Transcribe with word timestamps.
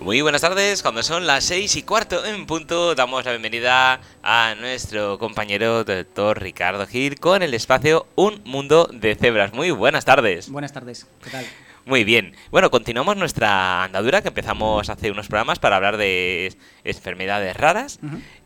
Muy 0.00 0.20
buenas 0.20 0.42
tardes, 0.42 0.82
cuando 0.82 1.02
son 1.02 1.26
las 1.26 1.44
seis 1.44 1.74
y 1.74 1.82
cuarto 1.82 2.24
en 2.24 2.46
punto, 2.46 2.94
damos 2.94 3.24
la 3.24 3.32
bienvenida 3.32 4.00
a 4.22 4.54
nuestro 4.60 5.18
compañero 5.18 5.84
doctor 5.84 6.40
Ricardo 6.40 6.86
Gil 6.86 7.18
con 7.18 7.42
el 7.42 7.54
espacio 7.54 8.06
Un 8.14 8.40
Mundo 8.44 8.88
de 8.92 9.14
Cebras. 9.14 9.52
Muy 9.52 9.70
buenas 9.70 10.04
tardes. 10.04 10.50
Buenas 10.50 10.72
tardes, 10.72 11.06
¿qué 11.24 11.30
tal? 11.30 11.46
Muy 11.86 12.04
bien. 12.04 12.34
Bueno, 12.50 12.70
continuamos 12.70 13.16
nuestra 13.16 13.84
andadura 13.84 14.20
que 14.20 14.28
empezamos 14.28 14.90
hace 14.90 15.10
unos 15.10 15.28
programas 15.28 15.58
para 15.58 15.76
hablar 15.76 15.96
de 15.96 16.54
enfermedades 16.84 17.56
raras. 17.56 17.98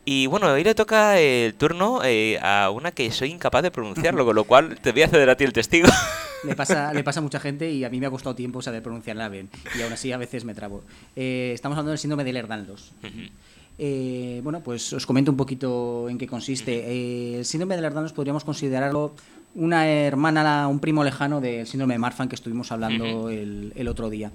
Y 0.05 0.27
bueno, 0.27 0.47
hoy 0.47 0.63
le 0.63 0.73
toca 0.73 1.19
el 1.19 1.53
turno 1.55 2.01
eh, 2.03 2.39
a 2.41 2.69
una 2.71 2.91
que 2.91 3.11
soy 3.11 3.31
incapaz 3.31 3.63
de 3.63 3.71
pronunciarlo, 3.71 4.25
con 4.25 4.35
lo 4.35 4.45
cual 4.45 4.79
te 4.79 4.91
voy 4.91 5.03
a 5.03 5.07
ceder 5.07 5.29
a 5.29 5.35
ti 5.35 5.43
el 5.43 5.53
testigo. 5.53 5.89
Le 6.43 6.55
pasa, 6.55 6.93
le 6.93 7.03
pasa 7.03 7.19
a 7.19 7.23
mucha 7.23 7.39
gente 7.39 7.71
y 7.71 7.83
a 7.83 7.89
mí 7.89 7.99
me 7.99 8.07
ha 8.07 8.11
costado 8.11 8.35
tiempo 8.35 8.61
saber 8.61 8.81
pronunciarla 8.81 9.29
bien. 9.29 9.49
Y 9.77 9.81
aún 9.81 9.93
así 9.93 10.11
a 10.11 10.17
veces 10.17 10.45
me 10.45 10.53
trabo. 10.53 10.83
Eh, 11.15 11.51
estamos 11.53 11.77
hablando 11.77 11.91
del 11.91 11.99
síndrome 11.99 12.23
de 12.23 12.33
Lerdanlos. 12.33 12.93
Eh, 13.77 14.41
bueno, 14.43 14.61
pues 14.61 14.93
os 14.93 15.05
comento 15.05 15.31
un 15.31 15.37
poquito 15.37 16.09
en 16.09 16.17
qué 16.17 16.27
consiste. 16.27 17.37
el 17.37 17.45
síndrome 17.45 17.75
de 17.75 17.81
Lerdanlos 17.81 18.13
podríamos 18.13 18.43
considerarlo 18.43 19.15
una 19.53 19.87
hermana, 19.87 20.67
un 20.67 20.79
primo 20.79 21.03
lejano 21.03 21.41
del 21.41 21.67
síndrome 21.67 21.95
de 21.95 21.99
Marfan 21.99 22.29
que 22.29 22.35
estuvimos 22.35 22.71
hablando 22.71 23.29
el, 23.29 23.73
el, 23.75 23.87
otro 23.87 24.09
día. 24.09 24.31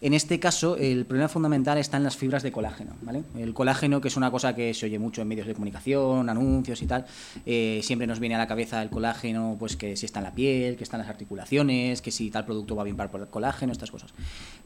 En 0.00 0.14
este 0.14 0.40
caso, 0.40 0.76
el 0.76 1.04
problema 1.06 1.28
fundamental 1.28 1.78
está 1.78 1.96
en 1.96 2.04
las 2.04 2.16
fibras 2.16 2.42
de 2.42 2.52
colágeno. 2.52 2.92
¿vale? 3.02 3.22
El 3.36 3.54
colágeno, 3.54 4.00
que 4.00 4.08
es 4.08 4.16
una 4.16 4.30
cosa 4.30 4.54
que 4.54 4.74
se 4.74 4.86
oye 4.86 4.98
mucho 4.98 5.22
en 5.22 5.28
medios 5.28 5.46
de 5.46 5.54
comunicación, 5.54 6.28
anuncios 6.28 6.82
y 6.82 6.86
tal, 6.86 7.06
eh, 7.46 7.80
siempre 7.82 8.06
nos 8.06 8.20
viene 8.20 8.34
a 8.34 8.38
la 8.38 8.46
cabeza 8.46 8.82
el 8.82 8.90
colágeno, 8.90 9.56
pues 9.58 9.76
que 9.76 9.96
si 9.96 10.06
está 10.06 10.20
en 10.20 10.24
la 10.24 10.34
piel, 10.34 10.76
que 10.76 10.84
está 10.84 10.96
en 10.96 11.02
las 11.02 11.10
articulaciones, 11.10 12.02
que 12.02 12.10
si 12.10 12.30
tal 12.30 12.44
producto 12.44 12.76
va 12.76 12.84
bien 12.84 12.96
para 12.96 13.10
el 13.12 13.28
colágeno, 13.28 13.72
estas 13.72 13.90
cosas. 13.90 14.12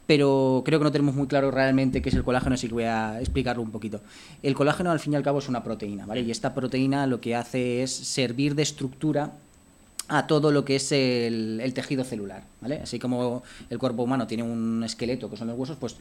Pero 0.07 0.63
creo 0.65 0.79
que 0.79 0.85
no 0.85 0.93
tenemos 0.93 1.15
muy 1.15 1.27
claro 1.27 1.51
realmente 1.51 2.01
qué 2.01 2.11
es 2.11 2.15
el 2.15 2.23
colágeno, 2.23 2.55
así 2.55 2.69
que 2.69 2.75
voy 2.75 2.85
a 2.85 3.21
explicarlo 3.21 3.63
un 3.63 3.71
poquito. 3.71 4.01
El 4.43 4.55
colágeno, 4.55 4.91
al 4.91 5.01
fin 5.01 5.15
y 5.15 5.17
al 5.17 5.23
cabo, 5.23 5.41
es 5.41 5.49
una 5.49 5.65
proteína, 5.65 6.07
¿vale? 6.07 6.21
Y 6.21 6.31
esta 6.31 6.55
proteína 6.55 7.07
lo 7.07 7.21
que 7.21 7.35
hace 7.35 7.83
es 7.83 7.93
servir 7.93 8.55
de 8.55 8.63
estructura 8.63 9.33
a 10.09 10.27
todo 10.27 10.53
lo 10.53 10.65
que 10.65 10.77
es 10.77 10.93
el, 10.93 11.71
tejido 11.75 12.05
celular. 12.05 12.45
Así 12.83 12.99
como 12.99 13.43
el 13.71 13.79
cuerpo 13.79 14.03
humano 14.03 14.27
tiene 14.27 14.43
un 14.43 14.83
esqueleto, 14.85 15.31
que 15.31 15.37
son 15.37 15.49
los 15.49 15.59
huesos, 15.59 15.77
pues 15.79 15.97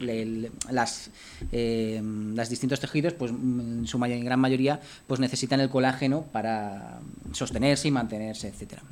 las, 0.70 1.10
eh, 1.52 2.00
los 2.02 2.48
distintos 2.48 2.80
tejidos, 2.80 3.12
pues 3.14 3.30
en 3.30 3.86
su 3.86 3.98
gran 3.98 4.40
mayoría, 4.40 4.80
pues 5.06 5.20
necesitan 5.20 5.60
el 5.60 5.68
colágeno 5.68 6.24
para 6.32 7.00
sostenerse 7.32 7.88
y 7.88 7.90
mantenerse, 7.90 8.48
etcétera. 8.48 8.82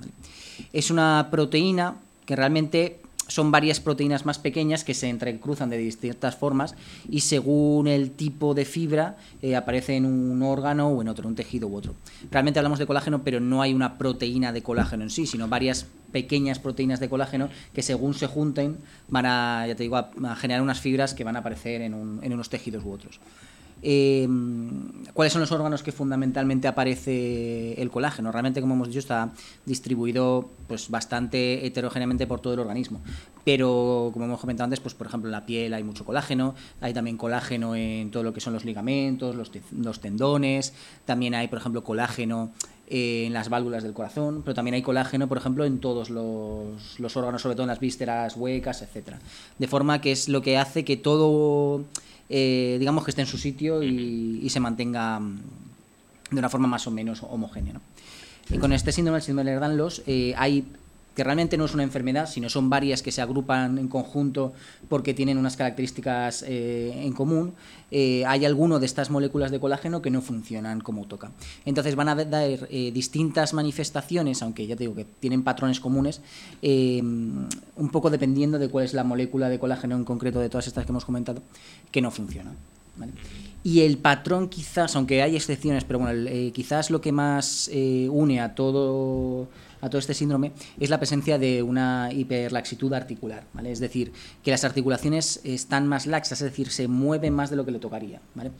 Es 0.73 0.91
una 0.91 1.29
proteína 1.31 1.97
que 2.27 2.37
realmente 2.37 3.01
son 3.29 3.51
varias 3.51 3.81
proteínas 3.81 4.27
más 4.27 4.39
pequeñas 4.39 4.85
que 4.85 4.95
se 4.95 5.09
entrecruzan 5.09 5.71
de 5.71 5.79
distintas 5.79 6.37
formas 6.37 6.75
y 7.09 7.21
según 7.21 7.89
el 7.89 8.11
tipo 8.11 8.55
de 8.55 8.65
fibra 8.65 9.17
eh, 9.43 9.57
aparece 9.57 9.97
en 9.97 10.07
un 10.07 10.43
órgano 10.43 10.89
o 10.89 11.03
en 11.03 11.09
otro, 11.09 11.29
un 11.29 11.35
tejido 11.35 11.69
u 11.69 11.77
otro. 11.77 11.95
Realmente 12.31 12.59
hablamos 12.59 12.79
de 12.79 12.87
colágeno, 12.87 13.23
pero 13.23 13.41
no 13.41 13.63
hay 13.63 13.73
una 13.75 13.99
proteína 13.99 14.53
de 14.53 14.63
colágeno 14.63 15.05
en 15.05 15.11
sí, 15.11 15.27
sino 15.27 15.49
varias 15.49 15.87
pequeñas 16.13 16.59
proteínas 16.59 17.01
de 17.01 17.09
colágeno 17.09 17.49
que 17.73 17.83
según 17.83 18.15
se 18.15 18.27
junten 18.27 18.79
van 19.09 19.27
a, 19.27 19.67
ya 19.67 19.75
te 19.75 19.83
digo, 19.83 19.97
a, 19.97 20.37
generar 20.37 20.63
unas 20.63 20.81
fibras 20.81 21.15
que 21.15 21.25
van 21.25 21.37
a 21.37 21.41
aparecer 21.41 21.83
en, 21.83 22.21
en 22.23 22.33
unos 22.33 22.51
tejidos 22.51 22.85
u 22.85 22.93
otros. 22.93 23.21
Eh, 23.87 24.27
¿Cuáles 25.13 25.33
son 25.33 25.43
los 25.43 25.53
órganos 25.53 25.83
que 25.83 25.93
fundamentalmente 25.93 26.67
aparece 26.67 27.81
el 27.81 27.91
colágeno? 27.91 28.33
Realmente, 28.33 28.63
como 28.63 28.75
hemos 28.75 28.89
dicho, 28.89 28.99
está 28.99 29.31
distribuido 29.67 30.49
pues 30.67 30.89
bastante 30.89 31.67
heterogéneamente 31.67 32.27
por 32.27 32.41
todo 32.41 32.55
el 32.55 32.61
organismo. 32.61 33.03
Pero, 33.45 34.09
como 34.15 34.25
hemos 34.25 34.41
comentado 34.41 34.65
antes, 34.65 34.81
pues 34.81 34.95
por 34.95 35.07
ejemplo 35.07 35.29
en 35.29 35.33
la 35.33 35.45
piel 35.45 35.75
hay 35.75 35.85
mucho 35.85 36.07
colágeno, 36.07 36.55
hay 36.81 36.95
también 36.95 37.19
colágeno 37.19 37.77
en 37.77 38.11
todo 38.11 38.23
lo 38.23 38.33
que 38.33 38.41
son 38.41 38.55
los 38.55 38.65
ligamentos, 38.65 39.37
los, 39.37 40.01
tendones, 40.01 40.73
también 41.05 41.35
hay, 41.35 41.49
por 41.49 41.59
ejemplo, 41.59 41.85
colágeno 41.85 42.53
en 42.87 43.35
las 43.35 43.51
válvulas 43.51 43.83
del 43.83 43.93
corazón, 43.93 44.43
pero 44.45 44.55
también 44.55 44.75
hay 44.75 44.83
colágeno, 44.83 45.29
por 45.29 45.37
ejemplo, 45.37 45.67
en 45.67 45.79
todos 45.79 46.09
los, 46.09 46.99
los 46.99 47.17
órganos, 47.19 47.43
sobre 47.43 47.55
todo 47.55 47.65
en 47.65 47.69
las 47.69 47.81
vísceras 47.81 48.35
huecas, 48.37 48.81
etcétera. 48.81 49.21
De 49.59 49.69
forma 49.69 50.01
que 50.01 50.13
es 50.13 50.31
lo 50.31 50.41
que 50.41 50.57
hace 50.57 50.85
que 50.85 50.97
todo 50.97 51.85
eh, 52.29 52.77
digamos 52.79 53.05
que 53.05 53.11
esté 53.11 53.23
en 53.23 53.27
su 53.27 53.39
sitio 53.39 53.83
y, 53.83 54.49
se 54.49 54.61
mantenga 54.61 55.21
mm, 55.21 55.41
de 56.31 56.39
una 56.39 56.49
forma 56.49 56.69
más 56.69 56.87
o 56.87 56.91
menos 56.91 57.23
homogénea. 57.23 57.81
Y 58.51 58.59
con 58.59 58.73
este 58.73 58.93
síndrome, 58.93 59.19
el 59.19 59.23
síndrome 59.23 59.51
de 59.51 59.55
Lerdanlos, 59.55 60.03
eh, 60.07 60.35
hay 60.37 60.65
que 61.15 61.23
realmente 61.23 61.57
no 61.57 61.65
es 61.65 61.75
una 61.75 61.83
enfermedad, 61.83 62.29
sino 62.29 62.49
son 62.49 62.69
varias 62.69 63.03
que 63.03 63.13
se 63.13 63.23
agrupan 63.23 63.79
en 63.79 63.89
conjunto 63.89 64.53
porque 64.89 65.15
tienen 65.15 65.39
unas 65.39 65.57
características 65.57 66.45
eh, 66.47 66.93
en 67.05 67.13
común, 67.13 67.55
eh, 67.91 68.25
hay 68.27 68.45
alguno 68.45 68.81
de 68.81 68.87
estas 68.87 69.11
moléculas 69.11 69.51
de 69.51 69.61
colágeno 69.61 70.03
que 70.03 70.11
no 70.11 70.21
funcionan 70.21 70.81
como 70.81 71.07
toca. 71.07 71.31
Entonces 71.65 71.95
van 71.95 72.09
a 72.09 72.17
dar 72.17 72.45
eh, 72.45 72.91
distintas 72.93 73.55
manifestaciones, 73.55 74.43
aunque 74.43 74.67
ya 74.67 74.75
te 74.75 74.85
digo 74.85 74.95
que 74.95 75.05
tienen 75.05 75.45
patrones 75.45 75.79
comunes, 75.79 76.21
un 76.63 77.89
poco 77.93 78.11
dependiendo 78.11 78.59
de 78.59 78.69
cuál 78.69 78.85
es 78.85 78.95
la 78.95 79.05
molécula 79.05 79.49
de 79.49 79.59
colágeno 79.59 79.97
en 79.97 80.05
concreto 80.05 80.41
de 80.41 80.49
todas 80.49 80.67
estas 80.67 80.85
que 80.85 80.93
hemos 80.93 81.05
comentado, 81.05 81.43
que 81.91 82.01
no 82.01 82.11
funcionan. 82.11 82.57
Y 83.63 83.81
el 83.81 83.99
patrón 83.99 84.49
quizás, 84.49 84.95
aunque 84.97 85.23
hay 85.23 85.37
excepciones, 85.37 85.85
pero 85.85 85.99
bueno, 85.99 86.31
quizás 86.53 86.91
lo 86.91 87.01
que 87.01 87.13
más 87.13 87.71
une 88.11 88.41
a 88.41 88.55
todo 88.55 89.49
a 89.85 89.91
todo 89.91 89.99
este 89.99 90.15
síndrome 90.15 90.53
es 90.81 90.89
la 90.89 90.99
presencia 90.99 91.39
de 91.39 91.63
una 91.63 92.11
hiperlaxitud 92.11 92.93
articular, 92.93 93.45
¿vale? 93.53 93.71
Es 93.71 93.81
decir, 93.81 94.13
que 94.43 94.51
las 94.51 94.65
articulaciones 94.65 95.41
están 95.45 95.87
más 95.87 96.07
laxas, 96.07 96.41
es 96.41 96.51
decir, 96.51 96.71
se 96.71 96.89
mueven 96.89 97.35
más 97.35 97.51
de 97.51 97.57
lo 97.57 97.65
que 97.65 97.71
le 97.71 97.79
tocaría, 97.79 98.21
¿vale? 98.35 98.51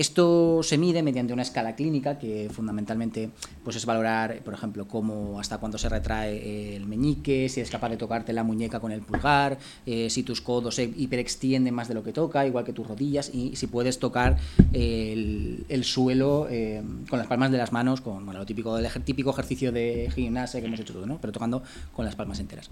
Esto 0.00 0.62
se 0.62 0.78
mide 0.78 1.02
mediante 1.02 1.34
una 1.34 1.42
escala 1.42 1.76
clínica 1.76 2.18
que 2.18 2.48
fundamentalmente 2.50 3.28
pues 3.62 3.76
es 3.76 3.84
valorar, 3.84 4.40
por 4.42 4.54
ejemplo, 4.54 4.88
cómo 4.88 5.38
hasta 5.38 5.58
cuándo 5.58 5.76
se 5.76 5.90
retrae 5.90 6.74
el 6.74 6.86
meñique, 6.86 7.50
si 7.50 7.60
es 7.60 7.68
capaz 7.68 7.90
de 7.90 7.98
tocarte 7.98 8.32
la 8.32 8.42
muñeca 8.42 8.80
con 8.80 8.92
el 8.92 9.02
pulgar, 9.02 9.58
eh, 9.84 10.08
si 10.08 10.22
tus 10.22 10.40
codos 10.40 10.76
se 10.76 10.84
hiperextienden 10.84 11.74
más 11.74 11.86
de 11.88 11.92
lo 11.92 12.02
que 12.02 12.14
toca, 12.14 12.46
igual 12.46 12.64
que 12.64 12.72
tus 12.72 12.86
rodillas, 12.86 13.30
y 13.34 13.56
si 13.56 13.66
puedes 13.66 13.98
tocar 13.98 14.38
el, 14.72 15.66
suelo 15.84 16.46
eh, 16.48 16.82
con 17.10 17.18
las 17.18 17.28
palmas 17.28 17.50
de 17.50 17.58
las 17.58 17.70
manos, 17.70 18.00
con 18.00 18.24
lo 18.24 18.46
típico, 18.46 18.78
el 18.78 18.88
típico 19.04 19.28
ejercicio 19.28 19.70
de 19.70 20.10
gimnasia 20.14 20.60
que 20.60 20.66
hemos 20.66 20.80
hecho 20.80 20.94
todo, 20.94 21.04
¿no? 21.04 21.20
pero 21.20 21.30
tocando 21.30 21.62
con 21.94 22.06
las 22.06 22.16
palmas 22.16 22.40
enteras. 22.40 22.70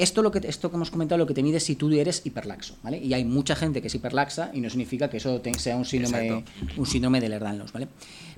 Esto, 0.00 0.22
lo 0.22 0.30
que, 0.30 0.40
esto 0.48 0.70
que 0.70 0.76
hemos 0.76 0.90
comentado 0.90 1.18
lo 1.18 1.26
que 1.26 1.34
te 1.34 1.42
mide 1.42 1.58
es 1.58 1.64
si 1.64 1.76
tú 1.76 1.92
eres 1.92 2.22
hiperlaxo, 2.24 2.74
¿vale? 2.82 2.96
Y 2.96 3.12
hay 3.12 3.22
mucha 3.22 3.54
gente 3.54 3.82
que 3.82 3.88
es 3.88 3.94
hiperlaxa 3.94 4.50
y 4.54 4.62
no 4.62 4.70
significa 4.70 5.10
que 5.10 5.18
eso 5.18 5.42
sea 5.58 5.76
un 5.76 5.84
síndrome, 5.84 6.42
un 6.78 6.86
síndrome 6.86 7.20
de 7.20 7.28
Lerdanlos, 7.28 7.70
¿vale? 7.70 7.86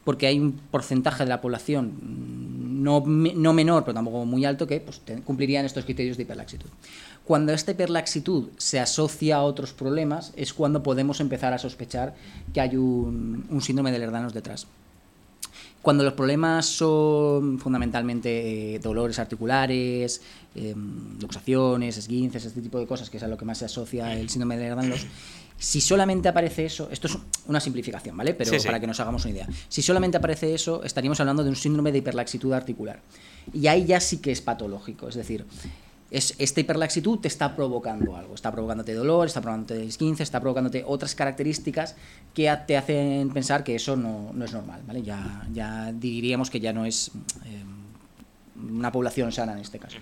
Porque 0.02 0.26
hay 0.26 0.40
un 0.40 0.52
porcentaje 0.52 1.22
de 1.22 1.28
la 1.28 1.40
población 1.40 1.92
mm, 2.02 2.82
no, 2.82 3.04
no 3.06 3.52
menor, 3.52 3.84
pero 3.84 3.94
tampoco 3.94 4.24
muy 4.24 4.44
alto, 4.44 4.66
que 4.66 4.80
pues, 4.80 5.00
cumplirían 5.24 5.64
estos 5.64 5.84
criterios 5.84 6.16
de 6.16 6.24
hiperlaxitud. 6.24 6.68
Cuando 7.24 7.52
esta 7.52 7.70
hiperlaxitud 7.70 8.48
se 8.56 8.80
asocia 8.80 9.36
a 9.36 9.42
otros 9.42 9.72
problemas 9.72 10.32
es 10.34 10.52
cuando 10.52 10.82
podemos 10.82 11.20
empezar 11.20 11.52
a 11.52 11.58
sospechar 11.58 12.16
que 12.52 12.60
hay 12.60 12.76
un, 12.76 13.46
un 13.48 13.62
síndrome 13.62 13.92
de 13.92 14.00
Lerdanos 14.00 14.34
detrás. 14.34 14.66
Cuando 15.82 16.04
los 16.04 16.12
problemas 16.12 16.65
son 16.66 17.59
fundamentalmente 17.59 18.76
eh, 18.76 18.78
dolores 18.78 19.19
articulares, 19.19 20.22
eh, 20.54 20.75
luxaciones, 21.20 21.98
esguinces, 21.98 22.44
este 22.44 22.62
tipo 22.62 22.78
de 22.78 22.87
cosas, 22.87 23.10
que 23.10 23.16
es 23.16 23.22
a 23.25 23.28
lo 23.28 23.37
que 23.37 23.44
más 23.44 23.59
se 23.59 23.65
asocia 23.65 24.15
el 24.15 24.28
síndrome 24.31 24.56
de 24.56 24.69
Lerdan-Loss, 24.69 25.06
si 25.59 25.81
solamente 25.81 26.28
aparece 26.28 26.65
eso, 26.65 26.88
esto 26.91 27.09
es 27.09 27.19
una 27.47 27.60
simplificación, 27.60 28.16
¿vale? 28.16 28.34
Pero 28.34 28.50
para 28.65 28.81
que 28.81 28.87
nos 28.87 28.98
hagamos 29.00 29.25
una 29.25 29.34
idea. 29.34 29.48
Si 29.69 29.82
solamente 29.82 30.16
aparece 30.16 30.54
eso, 30.54 30.82
estaríamos 30.82 31.20
hablando 31.20 31.44
de 31.44 31.50
un 31.50 31.56
síndrome 31.56 31.93
de 31.93 31.99
hiperlaxitud 31.99 32.53
articular. 32.53 33.00
Y 33.53 33.66
ahí 33.66 33.84
ya 33.84 34.00
sí 34.00 34.19
que 34.19 34.32
es 34.32 34.41
patológico, 34.41 35.09
es 35.09 35.14
decir, 35.14 35.47
es, 36.12 36.34
esta 36.38 36.60
hiperlaxitud 36.60 37.18
te 37.20 37.28
está 37.28 37.56
provocando 37.56 38.14
algo, 38.14 38.34
está 38.34 38.52
provocándote 38.52 38.92
dolor, 38.92 39.26
está 39.26 39.40
provocándote 39.40 39.84
esquince, 39.84 40.22
está 40.22 40.40
provocándote 40.40 40.84
otras 40.86 41.14
características 41.14 41.96
que 42.34 42.54
te 42.66 42.76
hacen 42.76 43.31
pensar 43.31 43.64
que 43.64 43.75
eso 43.75 43.96
no, 43.96 44.31
es 44.44 44.52
normal, 44.52 44.82
¿vale? 44.87 45.02
Ya, 45.02 45.46
ya 45.52 45.90
diríamos 45.92 46.50
que 46.50 46.60
ya 46.60 46.72
no 46.72 46.84
es 46.84 47.10
eh, 47.46 47.64
una 48.70 48.92
población 48.92 49.32
sana 49.32 49.52
en 49.52 49.60
este 49.60 49.78
caso 49.78 49.96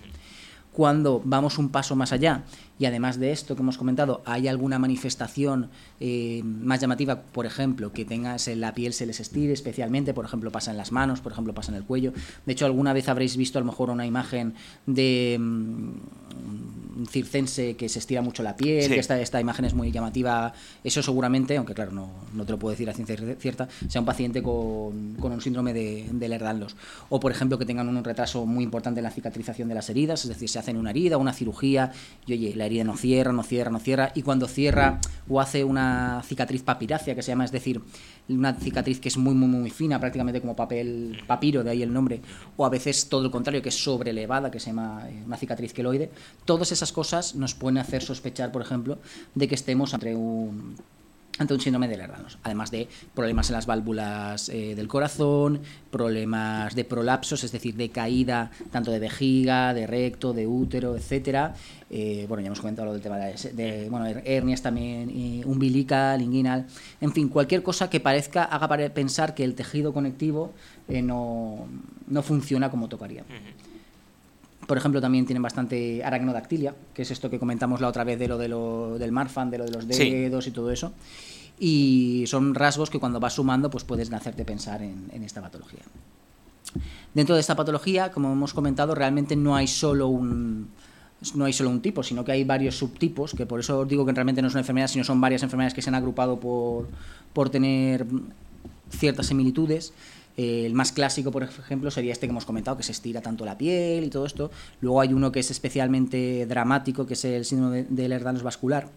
cuando 0.73 1.21
vamos 1.25 1.59
un 1.59 1.69
paso 1.71 1.97
más 1.97 2.13
allá 2.13 2.45
y 2.79 2.87
además 2.87 3.19
de 3.19 3.33
esto 3.33 3.57
que 3.57 3.63
hemos 3.63 3.77
comentado, 3.77 4.23
hay 4.25 4.49
alguna 4.49 4.79
manifestación 4.79 5.69
eh, 6.01 6.41
más 6.45 6.81
llamativa, 6.81 7.21
por 7.21 7.45
ejemplo, 7.45 7.93
que 7.93 8.05
tengas 8.07 8.49
en 8.49 8.61
la 8.61 8.73
piel 8.73 8.95
se 8.95 9.05
les 9.05 9.21
estire 9.21 9.53
especialmente, 9.53 10.15
por 10.15 10.25
ejemplo, 10.25 10.51
pasa 10.51 10.71
en 10.71 10.79
las 10.79 10.91
manos, 10.91 11.21
por 11.21 11.33
ejemplo, 11.33 11.53
pasa 11.53 11.73
en 11.73 11.79
el 11.79 11.85
cuello. 11.85 12.13
De 12.47 12.53
hecho, 12.53 12.65
alguna 12.65 12.93
vez 12.93 13.09
habréis 13.09 13.37
visto 13.37 13.59
a 13.59 13.61
lo 13.61 13.67
mejor 13.67 13.91
una 13.91 14.07
imagen 14.07 14.55
de, 14.87 15.37
mm, 15.39 15.91
circense 17.09 17.77
que 17.77 17.89
se 17.89 17.99
estira 17.99 18.23
mucho 18.23 18.43
la 18.43 18.57
piel, 18.57 18.89
que 18.89 18.99
esta, 18.99 19.21
esta 19.21 19.41
imagen 19.41 19.65
es 19.65 19.75
muy 19.75 19.91
llamativa, 19.93 20.53
eso 20.85 21.03
seguramente, 21.03 21.57
aunque 21.57 21.75
claro, 21.75 21.93
no, 21.93 22.11
no 22.35 22.45
te 22.45 22.53
lo 22.53 22.59
puedo 22.59 22.73
decir 22.73 22.89
a 22.91 22.95
ciencia 22.95 23.17
cierta, 23.39 23.69
sea 23.89 24.01
un 24.01 24.07
paciente 24.07 24.43
con, 24.43 25.15
con 25.15 25.33
un 25.33 25.41
síndrome 25.41 25.73
de, 25.73 26.07
de 26.11 26.29
Lerdanlos. 26.29 26.77
O, 27.09 27.21
por 27.21 27.33
ejemplo, 27.33 27.59
que 27.59 27.67
tengan 27.67 27.89
un 27.89 28.03
retraso 28.05 28.47
muy 28.47 28.65
importante 28.65 29.01
en 29.01 29.05
la 29.05 29.11
cicatrización 29.11 29.69
de 29.69 29.75
las 29.75 29.89
heridas, 29.91 30.23
es 30.25 30.29
decir, 30.29 30.49
se 30.49 30.59
hacen 30.59 30.77
una 30.77 30.91
herida, 30.91 31.17
una 31.17 31.33
cirugía, 31.33 31.93
y 32.27 32.33
oye, 32.33 32.55
la 32.57 32.67
herida 32.67 32.85
no 32.85 32.97
cierra, 32.97 33.33
no 33.33 33.43
cierra, 33.43 33.71
no 33.71 33.79
cierra, 33.79 34.13
y 34.15 34.23
cuando 34.23 34.49
cierra 34.49 35.01
o 35.29 35.41
hace 35.41 35.65
una 35.65 36.23
cicatriz 36.25 36.63
papirácea, 36.63 37.15
que 37.15 37.23
se 37.23 37.33
llama, 37.33 37.45
es 37.45 37.53
decir, 37.53 37.81
una 38.29 38.55
cicatriz 38.55 39.01
que 39.01 39.09
es 39.09 39.17
muy, 39.17 39.35
muy, 39.35 39.49
muy 39.49 39.71
fina, 39.71 39.99
prácticamente 39.99 40.41
como 40.41 40.55
papel 40.55 41.23
papiro, 41.27 41.65
de 41.65 41.71
ahí 41.71 41.83
el 41.83 41.93
nombre, 41.93 42.21
o 42.57 42.65
a 42.65 42.69
veces 42.69 43.09
todo 43.09 43.23
lo 43.23 43.31
contrario, 43.31 43.63
que 43.63 43.71
es 43.71 43.83
sobrelevada, 43.83 44.51
que 44.51 44.61
se 44.61 44.67
llama 44.67 45.09
eh, 45.09 45.23
una 45.27 45.37
cicatriz 45.37 45.73
queloide, 45.73 46.11
todas 46.45 46.73
esas 46.73 46.90
cosas 46.93 47.35
nos 47.35 47.55
pueden 47.55 47.79
hacer 47.79 48.03
sospechar, 48.03 48.53
por 48.53 48.63
ejemplo, 48.63 48.99
de 49.35 49.49
que 49.49 49.55
estemos 49.55 49.95
ante 49.95 50.15
un 50.15 51.61
síndrome 51.61 51.89
de 51.89 51.97
Lerdanos, 51.97 52.39
además 52.43 52.71
de 52.71 52.87
problemas 53.15 53.49
en 53.49 53.57
las 53.57 53.65
válvulas 53.65 54.51
eh, 54.51 54.75
del 54.75 54.89
corazón, 54.89 55.61
problemas 55.91 56.75
de 56.75 56.85
prolapsos, 56.85 57.45
es 57.45 57.53
decir, 57.53 57.77
de 57.77 57.89
caída 57.89 58.51
tanto 58.71 58.91
de 58.91 58.99
vejiga, 58.99 59.73
de 59.73 59.87
recto, 59.87 60.33
de 60.33 60.47
útero, 60.47 60.97
etcétera. 60.97 61.55
Eh, 61.89 62.27
bueno, 62.29 62.43
ya 62.43 62.49
hemos 62.49 62.61
comentado 62.61 62.87
lo 62.87 62.93
del 62.93 63.03
tema 63.03 63.17
de, 63.17 64.23
hernias 64.25 64.63
también, 64.63 65.43
umbilical, 65.47 66.21
inguinal, 66.21 66.67
en 67.01 67.13
fin, 67.13 67.29
cualquier 67.29 67.63
cosa 67.63 67.89
que 67.89 68.01
parezca, 68.01 68.45
haga 68.45 68.69
pensar 68.91 69.35
que 69.35 69.43
el 69.43 69.55
tejido 69.55 69.93
conectivo 69.93 70.53
eh, 70.89 71.03
no, 71.03 71.67
no, 72.07 72.23
funciona 72.23 72.71
como 72.71 72.89
tocaría. 72.89 73.25
Por 74.71 74.79
ejemplo, 74.79 75.01
también 75.01 75.27
tienen 75.27 75.43
bastante 75.43 76.05
aracnodactilia, 76.05 76.77
que 76.95 77.03
es 77.03 77.11
esto 77.11 77.29
que 77.29 77.41
comentamos 77.41 77.81
la 77.81 77.89
otra 77.89 78.05
vez 78.05 78.21
de 78.21 78.29
lo, 78.29 78.39
de 78.39 78.47
lo 78.47 78.99
del 79.01 79.11
Marfan, 79.11 79.51
de 79.51 79.59
lo 79.59 79.65
de 79.65 79.73
los 79.73 79.89
dedos 79.89 80.47
y 80.47 80.53
todo 80.53 80.71
eso. 80.71 80.93
Y 81.59 82.23
son 82.29 82.55
rasgos 82.55 82.89
que 82.89 83.01
cuando 83.01 83.19
vas 83.19 83.33
sumando, 83.33 83.69
pues 83.69 83.83
puedes 83.83 84.13
hacerte 84.13 84.45
pensar 84.45 84.81
en, 84.81 85.25
esta 85.25 85.41
patología. 85.41 85.81
Dentro 87.13 87.35
de 87.35 87.41
esta 87.41 87.57
patología, 87.57 88.13
como 88.13 88.33
hemos 88.33 88.55
comentado, 88.55 88.95
realmente 88.95 89.35
no 89.35 89.57
hay 89.57 89.67
solo 89.67 90.07
un, 90.07 90.69
no 91.35 91.47
hay 91.47 91.53
solo 91.53 91.71
un 91.71 91.83
tipo, 91.83 92.05
sino 92.05 92.25
que 92.25 92.31
hay 92.31 92.45
varios 92.45 92.79
subtipos, 92.79 93.35
que 93.35 93.47
por 93.47 93.59
eso 93.59 93.81
os 93.81 93.89
digo 93.89 94.07
que 94.07 94.13
realmente 94.13 94.41
no 94.41 94.47
es 94.47 94.55
una 94.55 94.61
enfermedad, 94.61 94.87
sino 94.87 95.03
son 95.03 95.21
varias 95.21 95.43
enfermedades 95.43 95.75
que 95.75 95.83
se 95.83 95.91
han 95.91 95.97
agrupado 95.97 96.39
por, 96.39 96.87
por 97.33 97.51
tener 97.51 98.07
ciertas 98.89 99.27
similitudes. 99.27 99.93
Eh, 100.41 100.65
el 100.65 100.73
más 100.73 100.91
clásico, 100.91 101.31
por 101.31 101.43
ejemplo, 101.43 101.91
sería 101.91 102.13
este 102.13 102.27
que 102.27 102.31
hemos 102.31 102.47
comentado, 102.47 102.75
que 102.79 102.83
se 102.83 102.93
estira 102.93 103.21
tanto 103.21 103.45
la 103.45 103.59
piel 103.59 104.05
y 104.05 104.09
todo 104.09 104.25
esto. 104.25 104.51
Luego 104.81 105.03
hay 105.03 105.13
uno 105.13 105.33
que 105.33 105.41
es 105.41 105.51
especialmente 105.51 106.47
dramático, 106.47 107.05
que 107.05 107.13
es 107.13 107.27
el 107.27 107.45
síndrome 107.45 107.83
del 107.91 108.09
Lerdanos 108.09 108.43
vascular, 108.43 108.89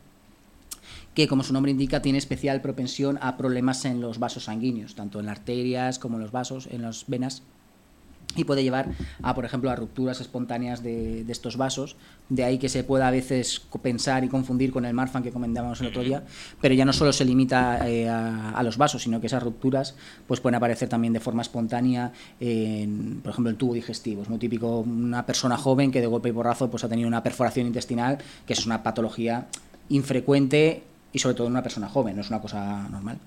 que 1.14 1.28
como 1.28 1.44
su 1.44 1.52
nombre 1.52 1.70
indica 1.70 2.02
tiene 2.02 2.18
especial 2.18 2.62
propensión 2.62 3.20
a 3.22 3.36
problemas 3.36 3.84
en 3.84 4.00
los 4.00 4.20
vasos 4.20 4.46
sanguíneos, 4.46 4.96
tanto 4.96 5.20
en 5.20 5.26
las 5.26 5.40
arterias 5.40 6.00
como 6.00 6.16
en 6.16 6.22
los 6.22 6.32
vasos, 6.32 6.70
en 6.72 6.82
las 6.82 7.04
venas 7.08 7.44
y 8.36 8.44
puede 8.44 8.64
llevar 8.64 8.90
a, 9.22 9.36
por 9.36 9.46
ejemplo, 9.46 9.70
a 9.70 9.76
rupturas 9.76 10.22
espontáneas 10.22 10.84
de, 10.84 11.26
estos 11.28 11.58
vasos. 11.58 11.96
De 12.30 12.44
ahí 12.44 12.58
que 12.58 12.70
se 12.70 12.84
pueda 12.84 13.08
a 13.08 13.12
veces 13.12 13.62
pensar 13.82 14.24
y 14.24 14.30
confundir 14.30 14.72
con 14.72 14.86
el 14.86 14.94
Marfan 14.94 15.24
que 15.24 15.32
comentábamos 15.32 15.82
el 15.82 15.88
otro 15.88 16.04
día, 16.04 16.24
pero 16.62 16.74
ya 16.74 16.86
no 16.86 16.94
solo 16.94 17.12
se 17.12 17.26
limita 17.26 17.88
eh, 17.88 18.10
a, 18.10 18.62
los 18.64 18.78
vasos, 18.78 19.04
sino 19.04 19.20
que 19.20 19.28
esas 19.28 19.44
rupturas 19.44 19.96
pues 20.28 20.40
pueden 20.40 20.56
aparecer 20.56 20.90
también 20.90 21.14
de 21.14 21.20
forma 21.20 21.42
espontánea 21.42 22.14
en, 22.40 23.20
por 23.22 23.32
ejemplo, 23.32 23.50
el 23.50 23.58
tubo 23.58 23.74
digestivo. 23.74 24.22
Es 24.22 24.30
muy 24.30 24.40
típico 24.40 24.80
una 24.80 25.26
persona 25.26 25.58
joven 25.58 25.92
que 25.92 26.02
de 26.02 26.08
golpe 26.08 26.30
y 26.30 26.32
borrazo 26.32 26.70
pues 26.70 26.84
ha 26.84 26.90
tenido 26.90 27.08
una 27.08 27.24
perforación 27.24 27.68
intestinal, 27.68 28.18
que 28.46 28.54
es 28.54 28.66
una 28.66 28.84
patología 28.84 29.48
infrecuente 29.90 30.84
y 31.12 31.20
sobre 31.20 31.36
todo 31.36 31.48
en 31.48 31.54
una 31.54 31.64
persona 31.64 31.90
joven, 31.90 32.16
no 32.16 32.22
es 32.22 32.30
una 32.30 32.42
cosa 32.42 32.88
normal 32.90 33.18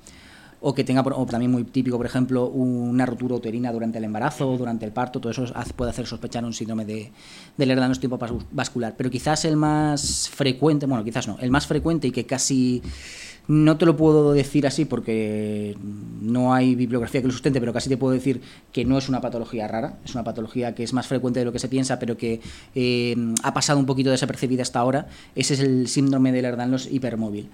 o 0.69 0.75
que 0.75 0.83
tenga, 0.83 1.03
o 1.03 1.27
también 1.27 1.53
muy 1.53 1.63
típico, 1.63 1.97
por 1.97 2.07
ejemplo, 2.07 2.49
una 2.49 3.07
rotura 3.07 3.37
uterina 3.37 3.71
durante 3.71 3.99
el 3.99 4.05
embarazo 4.05 4.51
o 4.51 4.59
durante 4.59 4.85
el 4.85 4.91
parto, 4.91 5.21
todo 5.21 5.31
eso 5.31 5.45
puede 5.77 5.93
hacer 5.93 6.09
sospechar 6.09 6.45
un 6.45 6.53
síndrome 6.53 6.85
de, 6.85 7.13
del 7.57 7.99
tipo 8.01 8.19
vascular. 8.51 8.95
Pero 8.97 9.09
quizás 9.09 9.45
el 9.45 9.57
más 9.57 10.29
frecuente, 10.29 10.87
bueno, 10.87 11.05
quizás 11.05 11.29
no, 11.29 11.39
el 11.41 11.53
más 11.53 11.69
frecuente 11.69 12.09
y 12.09 12.11
que 12.11 12.27
casi 12.27 12.83
no 13.47 13.77
te 13.77 13.87
lo 13.87 13.97
puedo 13.97 14.33
decir 14.33 14.67
así 14.67 14.87
porque 14.87 15.77
no 16.21 16.53
hay 16.53 16.75
bibliografía 16.75 17.21
que 17.21 17.29
lo 17.29 17.33
sustente, 17.33 17.61
pero 17.61 17.73
casi 17.73 17.89
te 17.89 17.97
puedo 17.97 18.13
decir 18.13 18.41
que 18.73 18.85
no 18.85 18.99
es 18.99 19.09
una 19.09 19.21
patología 19.21 19.69
rara, 19.69 20.01
es 20.05 20.15
una 20.15 20.25
patología 20.25 20.75
que 20.75 20.83
es 20.83 20.93
más 20.93 21.07
frecuente 21.07 21.39
de 21.39 21.45
lo 21.45 21.53
que 21.53 21.61
se 21.61 21.69
piensa, 21.69 22.01
pero 22.01 22.17
que 22.17 22.41
eh, 22.75 23.15
ha 23.45 23.55
pasado 23.55 23.79
un 23.79 23.87
poquito 23.87 24.11
desapercibida 24.11 24.63
hasta 24.63 24.81
ahora. 24.81 25.07
Ese 25.37 25.55
es 25.55 25.61
el 25.61 25.87
síndrome 25.87 26.33
del 26.33 26.45
Erdanlos 26.45 26.91
hipermóvil. 26.91 27.51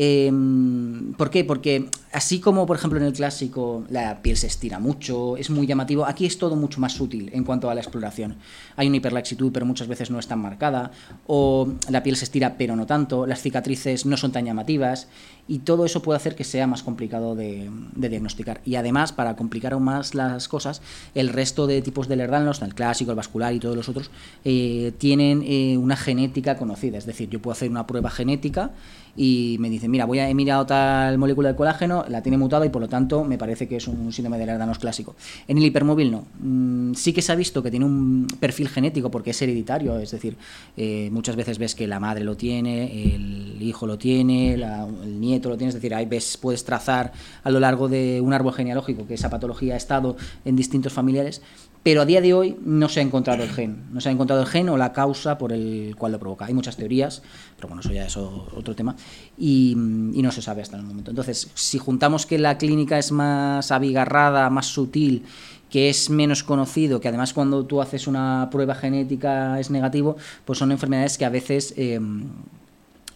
Em, 0.00 1.12
¿Por 1.14 1.28
qué? 1.28 1.42
Porque 1.42 1.88
así 2.12 2.38
como, 2.38 2.66
por 2.66 2.76
ejemplo, 2.76 3.00
en 3.00 3.04
el 3.04 3.12
clásico 3.12 3.82
la 3.90 4.22
piel 4.22 4.36
se 4.36 4.46
estira 4.46 4.78
mucho, 4.78 5.36
es 5.36 5.50
muy 5.50 5.66
llamativo, 5.66 6.06
aquí 6.06 6.24
es 6.24 6.38
todo 6.38 6.54
mucho 6.54 6.80
más 6.80 6.92
sutil 6.92 7.30
en 7.32 7.42
cuanto 7.42 7.68
a 7.68 7.74
la 7.74 7.80
exploración. 7.80 8.36
Hay 8.76 8.86
una 8.86 8.98
hiperlaxitud, 8.98 9.50
pero 9.50 9.66
muchas 9.66 9.88
veces 9.88 10.12
no 10.12 10.20
es 10.20 10.28
tan 10.28 10.38
marcada, 10.38 10.92
o 11.26 11.72
la 11.90 12.04
piel 12.04 12.14
se 12.14 12.26
estira, 12.26 12.56
pero 12.56 12.76
no 12.76 12.86
tanto, 12.86 13.26
las 13.26 13.42
cicatrices 13.42 14.06
no 14.06 14.16
son 14.16 14.30
tan 14.30 14.44
llamativas, 14.44 15.08
y 15.48 15.60
todo 15.60 15.84
eso 15.84 16.00
puede 16.00 16.18
hacer 16.18 16.36
que 16.36 16.44
sea 16.44 16.68
más 16.68 16.84
complicado 16.84 17.34
de, 17.34 17.68
diagnosticar. 17.96 18.60
Y 18.64 18.76
además, 18.76 19.10
para 19.10 19.34
complicar 19.34 19.72
aún 19.72 19.82
más 19.82 20.14
las 20.14 20.46
cosas, 20.46 20.80
el 21.16 21.30
resto 21.30 21.66
de 21.66 21.82
tipos 21.82 22.06
de 22.06 22.14
Lerdanos, 22.14 22.62
el 22.62 22.74
clásico, 22.74 23.10
el 23.10 23.16
vascular 23.16 23.52
y 23.52 23.58
todos 23.58 23.74
los 23.74 23.88
otros, 23.88 24.12
eh, 24.44 24.92
tienen 24.98 25.42
eh, 25.44 25.76
una 25.76 25.96
genética 25.96 26.56
conocida. 26.56 26.98
Es 26.98 27.06
decir, 27.06 27.30
yo 27.30 27.40
puedo 27.42 27.52
hacer 27.52 27.70
una 27.70 27.86
prueba 27.86 28.10
genética 28.10 28.72
y 29.20 29.56
me 29.58 29.68
dicen, 29.68 29.90
mira, 29.90 30.04
voy 30.04 30.20
a, 30.20 30.30
he 30.30 30.34
mirado 30.34 30.64
tal 30.64 31.18
molécula 31.18 31.48
de 31.48 31.56
colágeno, 31.56 32.04
la 32.08 32.22
tiene 32.22 32.38
mutada 32.38 32.64
y 32.64 32.68
por 32.68 32.80
lo 32.80 32.88
tanto 32.88 33.24
me 33.24 33.36
parece 33.36 33.66
que 33.66 33.76
es 33.76 33.88
un 33.88 34.12
síndrome 34.12 34.38
de 34.38 34.46
Lerdanos 34.46 34.78
clásico. 34.78 35.16
En 35.48 35.58
el 35.58 35.64
hipermóvil 35.64 36.12
no. 36.12 36.24
Mm, 36.38 36.94
sí 36.94 37.12
que 37.12 37.20
se 37.20 37.32
ha 37.32 37.34
visto 37.34 37.60
que 37.60 37.72
tiene 37.72 37.84
un 37.84 38.28
perfil 38.38 38.68
genético 38.68 39.10
porque 39.10 39.30
es 39.30 39.42
hereditario, 39.42 39.98
es 39.98 40.12
decir, 40.12 40.36
eh, 40.76 41.08
muchas 41.10 41.34
veces 41.34 41.58
ves 41.58 41.74
que 41.74 41.88
la 41.88 41.98
madre 41.98 42.22
lo 42.22 42.36
tiene, 42.36 43.14
el 43.16 43.60
hijo 43.60 43.88
lo 43.88 43.98
tiene, 43.98 44.54
el 44.54 45.20
nieto 45.20 45.48
lo 45.48 45.56
tiene, 45.56 45.70
es 45.70 45.74
decir, 45.74 45.96
ahí 45.96 46.06
ves, 46.06 46.36
puedes 46.36 46.64
trazar 46.64 47.12
a 47.42 47.50
lo 47.50 47.58
largo 47.58 47.88
de 47.88 48.20
un 48.20 48.32
árbol 48.32 48.52
genealógico 48.52 49.04
que 49.08 49.14
esa 49.14 49.30
patología 49.30 49.74
ha 49.74 49.78
estado 49.78 50.16
en 50.44 50.54
distintos 50.54 50.92
familiares 50.92 51.42
pero 51.82 52.02
a 52.02 52.04
día 52.04 52.20
de 52.20 52.34
hoy 52.34 52.56
no 52.64 52.88
se 52.88 53.00
ha 53.00 53.02
encontrado 53.02 53.42
el 53.42 53.50
gen, 53.50 53.86
no 53.92 54.00
se 54.00 54.08
ha 54.08 54.12
encontrado 54.12 54.42
el 54.42 54.48
gen 54.48 54.68
o 54.68 54.76
la 54.76 54.92
causa 54.92 55.38
por 55.38 55.52
el 55.52 55.94
cual 55.96 56.12
lo 56.12 56.18
provoca. 56.18 56.46
Hay 56.46 56.54
muchas 56.54 56.76
teorías, 56.76 57.22
pero 57.56 57.68
bueno, 57.68 57.80
eso 57.80 57.92
ya 57.92 58.04
es 58.04 58.16
otro 58.16 58.74
tema, 58.74 58.96
y, 59.36 59.74
no 59.76 60.32
se 60.32 60.42
sabe 60.42 60.62
hasta 60.62 60.76
el 60.76 60.82
momento. 60.82 61.10
Entonces, 61.10 61.50
si 61.54 61.78
juntamos 61.78 62.26
que 62.26 62.38
la 62.38 62.58
clínica 62.58 62.98
es 62.98 63.12
más 63.12 63.70
abigarrada, 63.70 64.50
más 64.50 64.66
sutil, 64.66 65.24
que 65.70 65.88
es 65.88 66.10
menos 66.10 66.42
conocido, 66.42 67.00
que 67.00 67.08
además 67.08 67.32
cuando 67.32 67.64
tú 67.64 67.80
haces 67.80 68.06
una 68.06 68.48
prueba 68.50 68.74
genética 68.74 69.60
es 69.60 69.70
negativo, 69.70 70.16
pues 70.44 70.58
son 70.58 70.72
enfermedades 70.72 71.18
que 71.18 71.24
a 71.24 71.30
veces... 71.30 71.74
Eh, 71.76 72.00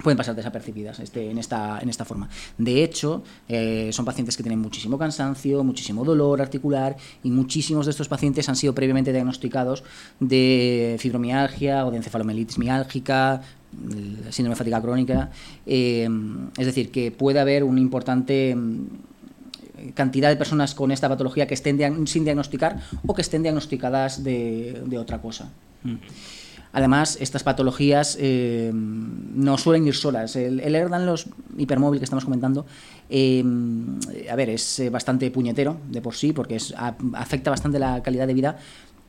pueden 0.02 0.16
pasar 0.16 0.34
desapercibidas 0.34 1.00
este, 1.00 1.30
en, 1.30 1.38
esta, 1.38 1.78
en 1.80 1.88
esta 1.88 2.04
forma. 2.04 2.28
De 2.58 2.82
hecho, 2.82 3.22
eh, 3.48 3.90
son 3.92 4.04
pacientes 4.04 4.36
que 4.36 4.42
tienen 4.42 4.60
muchísimo 4.60 4.98
cansancio, 4.98 5.64
muchísimo 5.64 6.04
dolor 6.04 6.40
articular 6.40 6.96
y 7.22 7.30
muchísimos 7.30 7.86
de 7.86 7.90
estos 7.90 8.08
pacientes 8.08 8.48
han 8.48 8.56
sido 8.56 8.74
previamente 8.74 9.12
diagnosticados 9.12 9.84
de 10.20 10.96
fibromialgia 10.98 11.86
o 11.86 11.90
de 11.90 11.98
encefalomelitis 11.98 12.58
miálgica, 12.58 13.42
síndrome 14.30 14.54
de 14.54 14.56
fatiga 14.56 14.80
crónica. 14.80 15.30
Eh, 15.66 16.08
es 16.58 16.66
decir, 16.66 16.90
que 16.90 17.10
puede 17.10 17.40
haber 17.40 17.64
una 17.64 17.80
importante 17.80 18.54
mm, 18.54 18.86
cantidad 19.94 20.28
de 20.28 20.36
personas 20.36 20.74
con 20.74 20.92
esta 20.92 21.08
patología 21.08 21.46
que 21.46 21.54
estén 21.54 22.06
sin 22.06 22.24
diagnosticar 22.24 22.80
o 23.06 23.14
que 23.14 23.22
estén 23.22 23.42
diagnosticadas 23.42 24.22
de, 24.22 24.98
otra 24.98 25.20
cosa. 25.20 25.50
Mm. 25.82 25.96
Además, 26.72 27.18
estas 27.20 27.42
patologías 27.42 28.16
eh, 28.18 28.70
no 28.72 29.58
suelen 29.58 29.86
ir 29.86 29.94
solas. 29.94 30.36
El, 30.36 30.60
el 30.60 31.06
los 31.06 31.26
hipermóvil 31.56 32.00
que 32.00 32.04
estamos 32.04 32.24
comentando, 32.24 32.64
eh, 33.10 33.44
a 34.30 34.36
ver, 34.36 34.50
es 34.50 34.78
eh, 34.78 34.88
bastante 34.88 35.30
puñetero 35.30 35.76
de 35.90 36.00
por 36.00 36.14
sí, 36.14 36.32
porque 36.32 36.56
afecta 37.14 37.50
bastante 37.50 37.78
la 37.78 38.02
calidad 38.02 38.26
de 38.26 38.34
vida, 38.34 38.56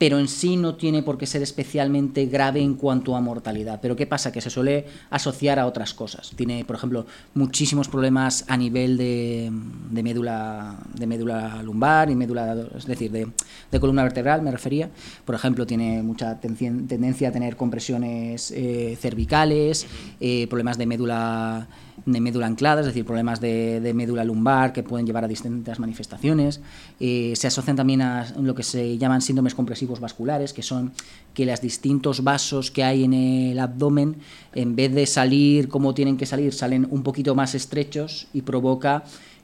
pero 0.03 0.19
en 0.19 0.27
sí 0.27 0.57
no 0.57 0.75
tiene 0.75 1.01
por 1.01 1.17
qué 1.17 1.25
ser 1.25 1.41
especialmente 1.43 2.25
grave 2.25 2.59
en 2.59 2.73
cuanto 2.73 3.15
a 3.15 3.21
mortalidad. 3.21 3.79
Pero 3.81 3.95
¿qué 3.95 4.05
pasa? 4.05 4.33
Que 4.33 4.41
se 4.41 4.49
suele 4.49 4.85
asociar 5.09 5.59
a 5.59 5.65
otras 5.65 5.93
cosas. 5.93 6.33
Tiene, 6.35 6.65
por 6.65 6.75
ejemplo, 6.75 7.05
muchísimos 7.35 7.87
problemas 7.87 8.43
a 8.49 8.57
nivel 8.57 8.97
de, 8.97 9.49
médula, 9.91 10.75
de 10.93 11.07
médula 11.07 11.63
lumbar 11.63 12.09
y 12.09 12.15
médula, 12.15 12.67
es 12.75 12.85
decir, 12.85 13.11
de, 13.11 13.79
columna 13.79 14.03
vertebral, 14.03 14.41
me 14.41 14.51
refería. 14.51 14.89
Por 15.23 15.35
ejemplo, 15.35 15.65
tiene 15.65 16.03
mucha 16.03 16.37
tendencia 16.37 17.29
a 17.29 17.31
tener 17.31 17.55
compresiones 17.55 18.51
eh, 18.51 18.97
cervicales, 18.99 19.87
eh, 20.19 20.47
problemas 20.49 20.77
de 20.77 20.85
médula 20.85 21.69
de 22.05 22.19
médula 22.19 22.47
anclada, 22.47 22.81
es 22.81 22.87
decir, 22.87 23.05
problemas 23.05 23.39
de, 23.39 23.91
médula 23.95 24.23
lumbar 24.23 24.73
que 24.73 24.83
pueden 24.83 25.05
llevar 25.05 25.23
a 25.23 25.27
distintas 25.27 25.79
manifestaciones. 25.79 26.61
Eh, 26.99 27.33
se 27.35 27.47
asocian 27.47 27.75
también 27.75 28.01
a 28.01 28.33
lo 28.39 28.55
que 28.55 28.63
se 28.63 28.97
llaman 28.97 29.21
síndromes 29.21 29.55
compresivos 29.55 29.99
vasculares, 29.99 30.53
que 30.53 30.63
son 30.63 30.91
que 31.33 31.45
los 31.45 31.61
distintos 31.61 32.23
vasos 32.23 32.71
que 32.71 32.83
hay 32.83 33.03
en 33.03 33.13
el 33.13 33.59
abdomen, 33.59 34.17
en 34.53 34.75
vez 34.75 34.93
de 34.93 35.05
salir 35.05 35.69
como 35.69 35.93
tienen 35.93 36.17
que 36.17 36.25
salir, 36.25 36.53
salen 36.53 36.87
un 36.89 37.03
poquito 37.03 37.35
más 37.35 37.55
estrechos 37.55 38.27
y 38.33 38.41
provoca 38.41 39.03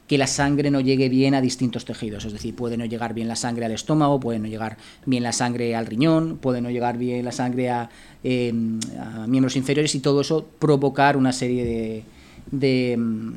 que 0.09 0.17
la 0.17 0.25
sangre 0.25 0.71
no 0.71 0.79
llegue 0.79 1.07
bien 1.07 1.35
a 1.35 1.41
distintos 1.41 1.85
tejidos. 1.85 2.25
Es 2.25 2.33
decir, 2.33 2.55
puede 2.55 2.77
no 2.77 2.85
llegar 2.85 3.13
bien 3.13 3.27
la 3.27 3.35
sangre 3.35 3.65
al 3.65 3.71
estómago, 3.71 4.19
puede 4.19 4.39
no 4.39 4.47
llegar 4.47 4.77
bien 5.05 5.21
la 5.21 5.31
sangre 5.31 5.75
al 5.75 5.85
riñón, 5.85 6.39
puede 6.39 6.61
no 6.61 6.71
llegar 6.71 6.97
bien 6.97 7.23
la 7.23 7.31
sangre 7.31 7.69
a, 7.69 7.91
em, 8.23 8.79
miembros 9.27 9.55
inferiores 9.55 9.93
y 9.93 9.99
todo 9.99 10.21
eso 10.21 10.47
provocar 10.57 11.15
una 11.15 11.31
serie 11.31 11.63
de, 11.63 12.03
em, 12.51 13.33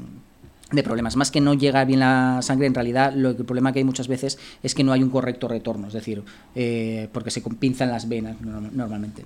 de, 0.71 0.83
problemas. 0.83 1.17
Más 1.17 1.31
que 1.31 1.41
no 1.41 1.55
llegar 1.55 1.87
bien 1.87 2.01
la 2.01 2.41
sangre, 2.43 2.67
en 2.67 2.75
realidad 2.75 3.13
lo, 3.15 3.31
el 3.31 3.45
problema 3.45 3.73
que 3.73 3.81
hay 3.81 3.85
muchas 3.85 4.09
veces 4.09 4.39
es 4.63 4.75
que 4.75 4.85
no 4.85 4.93
hay 4.93 5.03
un 5.03 5.11
correcto 5.11 5.49
retorno, 5.49 5.89
es 5.89 5.93
decir, 5.93 6.23
eh, 6.55 7.09
porque 7.13 7.31
se 7.31 7.41
pinzan 7.41 7.91
las 7.91 8.09
venas 8.09 8.41
normalmente. 8.41 9.25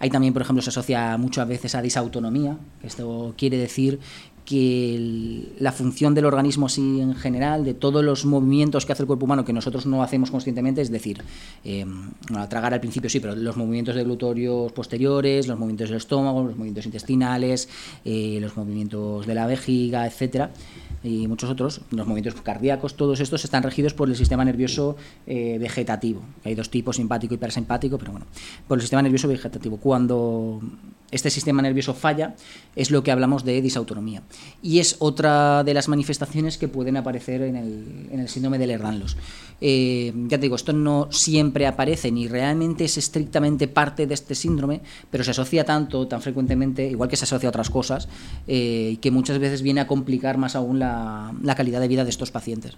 Ahí 0.00 0.10
también, 0.10 0.32
por 0.32 0.42
ejemplo, 0.42 0.60
se 0.60 0.70
asocia 0.70 1.16
muchas 1.16 1.46
veces 1.48 1.74
a 1.74 1.82
disautonomía. 1.82 2.58
Esto 2.82 3.34
quiere 3.38 3.56
decir 3.56 4.00
que 4.44 5.54
la 5.58 5.72
función 5.72 6.14
del 6.14 6.26
organismo 6.26 6.66
así 6.66 7.00
en 7.00 7.14
general, 7.14 7.64
de 7.64 7.74
todos 7.74 8.04
los 8.04 8.24
movimientos 8.26 8.84
que 8.84 8.92
hace 8.92 9.02
el 9.02 9.06
cuerpo 9.06 9.24
humano 9.24 9.44
que 9.44 9.52
nosotros 9.52 9.86
no 9.86 10.02
hacemos 10.02 10.30
conscientemente, 10.30 10.82
es 10.82 10.90
decir, 10.90 11.22
eh, 11.64 11.86
tragar 12.48 12.74
al 12.74 12.80
principio 12.80 13.08
sí, 13.08 13.20
pero 13.20 13.34
los 13.34 13.56
movimientos 13.56 13.94
de 13.94 14.04
glutorios 14.04 14.72
posteriores, 14.72 15.48
los 15.48 15.58
movimientos 15.58 15.88
del 15.88 15.96
estómago, 15.96 16.42
los 16.44 16.56
movimientos 16.56 16.84
intestinales, 16.84 17.68
eh, 18.04 18.38
los 18.40 18.56
movimientos 18.56 19.26
de 19.26 19.34
la 19.34 19.46
vejiga, 19.46 20.06
etcétera, 20.06 20.50
y 21.02 21.26
muchos 21.28 21.50
otros, 21.50 21.80
los 21.90 22.06
movimientos 22.06 22.40
cardíacos, 22.42 22.96
todos 22.96 23.20
estos 23.20 23.44
están 23.44 23.62
regidos 23.62 23.94
por 23.94 24.08
el 24.08 24.16
sistema 24.16 24.44
nervioso 24.44 24.96
eh, 25.26 25.58
vegetativo. 25.58 26.22
Hay 26.44 26.54
dos 26.54 26.70
tipos, 26.70 26.96
simpático 26.96 27.34
y 27.34 27.36
parasimpático, 27.36 27.98
pero 27.98 28.12
bueno, 28.12 28.26
por 28.66 28.78
el 28.78 28.82
sistema 28.82 29.02
nervioso 29.02 29.28
vegetativo. 29.28 29.76
Cuando 29.76 30.60
este 31.14 31.30
sistema 31.30 31.62
nervioso 31.62 31.94
falla, 31.94 32.34
es 32.76 32.90
lo 32.90 33.02
que 33.02 33.12
hablamos 33.12 33.44
de 33.44 33.60
disautonomía. 33.62 34.22
Y 34.62 34.80
es 34.80 34.96
otra 34.98 35.64
de 35.64 35.74
las 35.74 35.88
manifestaciones 35.88 36.58
que 36.58 36.68
pueden 36.68 36.96
aparecer 36.96 37.42
en 37.42 37.56
el, 37.56 38.28
síndrome 38.28 38.58
de 38.58 38.64
Ehlers-Danlos. 38.64 39.16
Eh, 39.60 40.12
ya 40.28 40.38
te 40.38 40.42
digo, 40.42 40.56
esto 40.56 40.72
no 40.72 41.08
siempre 41.10 41.66
aparece 41.66 42.10
ni 42.10 42.26
realmente 42.26 42.84
es 42.84 42.98
estrictamente 42.98 43.68
parte 43.68 44.06
de 44.06 44.14
este 44.14 44.34
síndrome, 44.34 44.80
pero 45.10 45.24
se 45.24 45.30
asocia 45.30 45.64
tanto, 45.64 46.08
tan 46.08 46.20
frecuentemente, 46.20 46.88
igual 46.88 47.08
que 47.08 47.16
se 47.16 47.24
asocia 47.24 47.48
a 47.48 47.50
otras 47.50 47.70
cosas, 47.70 48.08
eh, 48.46 48.98
que 49.00 49.10
muchas 49.10 49.38
veces 49.38 49.62
viene 49.62 49.80
a 49.80 49.86
complicar 49.86 50.38
más 50.38 50.56
aún 50.56 50.78
la, 50.78 51.32
la 51.42 51.54
calidad 51.54 51.80
de 51.80 51.88
vida 51.88 52.04
de 52.04 52.10
estos 52.10 52.30
pacientes. 52.30 52.76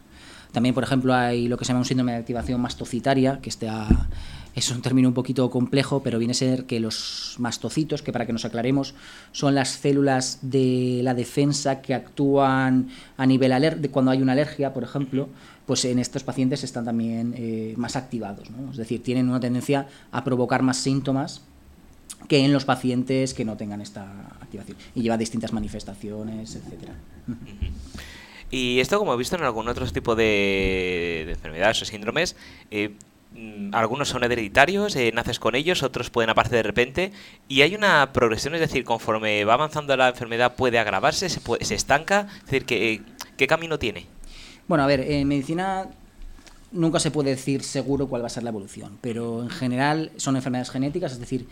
También, 0.56 0.74
por 0.74 0.84
ejemplo, 0.84 1.12
hay 1.12 1.48
lo 1.48 1.58
que 1.58 1.66
se 1.66 1.68
llama 1.68 1.80
un 1.80 1.84
síndrome 1.84 2.12
de 2.12 2.18
activación 2.18 2.58
mastocitaria, 2.62 3.40
que 3.42 3.50
está 3.50 4.08
es 4.54 4.70
un 4.70 4.80
término 4.80 5.06
un 5.06 5.12
poquito 5.12 5.50
complejo, 5.50 6.02
pero 6.02 6.18
viene 6.18 6.30
a 6.30 6.34
ser 6.34 6.64
que 6.64 6.80
los 6.80 7.36
mastocitos, 7.38 8.00
que 8.00 8.10
para 8.10 8.24
que 8.24 8.32
nos 8.32 8.46
aclaremos, 8.46 8.94
son 9.32 9.54
las 9.54 9.68
células 9.68 10.38
de 10.40 11.00
la 11.02 11.12
defensa 11.12 11.82
que 11.82 11.92
actúan 11.92 12.88
a 13.18 13.26
nivel 13.26 13.82
de 13.82 13.90
cuando 13.90 14.12
hay 14.12 14.22
una 14.22 14.32
alergia, 14.32 14.72
por 14.72 14.82
ejemplo, 14.82 15.28
pues 15.66 15.84
en 15.84 15.98
estos 15.98 16.24
pacientes 16.24 16.64
están 16.64 16.86
también 16.86 17.34
eh, 17.36 17.74
más 17.76 17.94
activados, 17.94 18.48
es 18.70 18.78
decir, 18.78 19.02
tienen 19.02 19.28
una 19.28 19.40
tendencia 19.40 19.88
a 20.10 20.24
provocar 20.24 20.62
más 20.62 20.78
síntomas 20.78 21.42
que 22.28 22.42
en 22.42 22.54
los 22.54 22.64
pacientes 22.64 23.34
que 23.34 23.44
no 23.44 23.58
tengan 23.58 23.82
esta 23.82 24.04
activación. 24.40 24.78
Y 24.94 25.02
lleva 25.02 25.18
distintas 25.18 25.52
manifestaciones, 25.52 26.56
etcétera. 26.56 26.94
Y 28.50 28.80
esto, 28.80 28.98
como 28.98 29.14
he 29.14 29.16
visto 29.16 29.36
en 29.36 29.42
algún 29.42 29.68
otro 29.68 29.86
tipo 29.90 30.14
de, 30.14 31.26
enfermedades 31.28 31.82
o 31.82 31.84
síndromes, 31.84 32.36
eh, 32.70 32.92
Mm, 33.36 33.74
algunos 33.74 34.08
son 34.08 34.24
hereditarios, 34.24 34.96
eh, 34.96 35.12
naces 35.14 35.38
con 35.38 35.54
ellos, 35.54 35.82
otros 35.82 36.08
pueden 36.08 36.30
aparecer 36.30 36.56
de 36.56 36.62
repente 36.62 37.12
y 37.48 37.60
hay 37.60 37.74
una 37.74 38.12
progresión, 38.12 38.54
es 38.54 38.60
decir, 38.60 38.84
conforme 38.84 39.44
va 39.44 39.54
avanzando 39.54 39.94
la 39.96 40.08
enfermedad 40.08 40.54
puede 40.54 40.78
agravarse, 40.78 41.28
se, 41.28 41.40
se 41.60 41.74
estanca, 41.74 42.28
es 42.38 42.44
decir, 42.44 42.64
¿qué, 42.64 43.02
¿qué 43.36 43.46
camino 43.46 43.78
tiene? 43.78 44.06
Bueno, 44.68 44.84
a 44.84 44.86
ver, 44.86 45.00
en 45.00 45.28
medicina 45.28 45.86
nunca 46.72 46.98
se 46.98 47.10
puede 47.10 47.30
decir 47.30 47.62
seguro 47.62 48.06
cuál 48.06 48.22
va 48.22 48.26
a 48.26 48.30
ser 48.30 48.42
la 48.42 48.50
evolución, 48.50 48.96
pero 49.02 49.42
en 49.42 49.50
general 49.50 50.12
son 50.16 50.36
enfermedades 50.36 50.70
genéticas, 50.70 51.12
es 51.12 51.20
decir, 51.20 51.46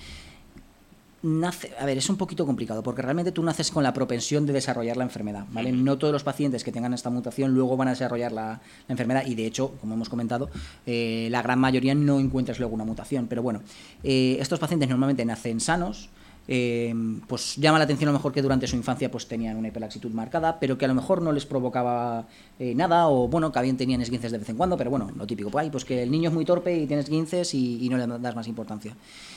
nace, 1.24 1.72
a 1.80 1.86
ver, 1.86 1.96
es 1.96 2.08
un 2.10 2.16
poquito 2.16 2.44
complicado, 2.44 2.82
porque 2.82 3.00
realmente 3.00 3.32
tú 3.32 3.42
naces 3.42 3.70
con 3.70 3.82
la 3.82 3.94
propensión 3.94 4.44
de 4.44 4.52
desarrollar 4.52 4.96
la 4.98 5.04
enfermedad, 5.04 5.46
¿vale? 5.50 5.72
No 5.72 5.96
todos 5.96 6.12
los 6.12 6.22
pacientes 6.22 6.62
que 6.62 6.70
tengan 6.70 6.92
esta 6.92 7.08
mutación 7.08 7.54
luego 7.54 7.76
van 7.78 7.88
a 7.88 7.92
desarrollar 7.92 8.30
la, 8.30 8.60
enfermedad, 8.88 9.24
y 9.26 9.34
de 9.34 9.46
hecho, 9.46 9.72
como 9.80 9.94
hemos 9.94 10.10
comentado, 10.10 10.50
eh, 10.86 11.28
la 11.30 11.42
gran 11.42 11.58
mayoría 11.58 11.94
no 11.94 12.20
encuentras 12.20 12.58
luego 12.58 12.74
una 12.74 12.84
mutación. 12.84 13.26
Pero 13.26 13.42
bueno, 13.42 13.62
eh, 14.02 14.36
estos 14.38 14.58
pacientes 14.58 14.88
normalmente 14.88 15.24
nacen 15.24 15.60
sanos, 15.60 16.10
eh, 16.46 16.94
pues 17.26 17.56
llama 17.56 17.78
la 17.78 17.84
atención 17.84 18.08
a 18.08 18.12
lo 18.12 18.18
mejor 18.18 18.32
que 18.32 18.42
durante 18.42 18.66
su 18.66 18.76
infancia 18.76 19.10
pues 19.10 19.26
tenían 19.26 19.56
una 19.56 19.68
hiperlaxitud 19.68 20.12
marcada, 20.12 20.60
pero 20.60 20.76
que 20.76 20.84
a 20.84 20.88
lo 20.88 20.94
mejor 20.94 21.22
no 21.22 21.32
les 21.32 21.46
provocaba 21.46 22.26
eh, 22.58 22.74
nada, 22.74 23.08
o 23.08 23.28
bueno, 23.28 23.50
que 23.50 23.62
bien 23.62 23.76
tenían 23.76 24.02
esguinces 24.02 24.30
de 24.30 24.38
vez 24.38 24.48
en 24.48 24.56
cuando, 24.56 24.76
pero 24.76 24.90
bueno, 24.90 25.10
lo 25.16 25.26
típico, 25.26 25.50
pues, 25.50 25.70
pues 25.70 25.84
que 25.84 26.02
el 26.02 26.10
niño 26.10 26.28
es 26.28 26.34
muy 26.34 26.44
torpe 26.44 26.76
y 26.76 26.86
tiene 26.86 27.02
esguinces 27.02 27.54
y, 27.54 27.88
no 27.88 27.96
le 27.96 28.06
das 28.18 28.36
más 28.36 28.46
importancia. 28.46 28.94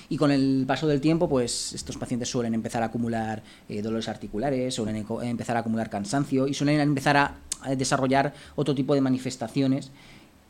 Y 0.10 0.18
con 0.18 0.32
el 0.32 0.64
paso 0.66 0.88
del 0.88 1.02
tiempo, 1.02 1.28
pues 1.28 1.74
estos 1.74 1.98
pacientes 1.98 2.30
suelen 2.30 2.54
empezar 2.54 2.82
a 2.82 2.86
acumular 2.86 3.44
eh, 3.68 3.82
dolores 3.82 4.08
articulares, 4.08 4.74
suelen 4.74 5.06
empezar 5.24 5.58
a 5.58 5.60
acumular 5.60 5.90
cansancio 5.90 6.48
y 6.48 6.54
suelen 6.54 6.80
empezar 6.80 7.18
a, 7.18 7.36
desarrollar 7.76 8.34
otro 8.56 8.76
tipo 8.76 8.94
de 8.94 9.02
manifestaciones 9.02 9.92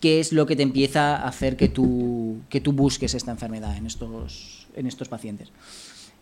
que 0.02 0.20
es 0.20 0.34
lo 0.34 0.46
que 0.46 0.56
te 0.56 0.62
empieza 0.62 1.16
a 1.16 1.28
hacer 1.28 1.56
que 1.56 1.70
tú, 1.70 2.42
que 2.50 2.62
tú 2.62 2.74
busques 2.74 3.16
esta 3.16 3.32
enfermedad 3.32 3.76
en 3.78 3.88
estos, 3.88 4.68
en 4.76 4.86
estos 4.86 5.08
pacientes. 5.08 5.52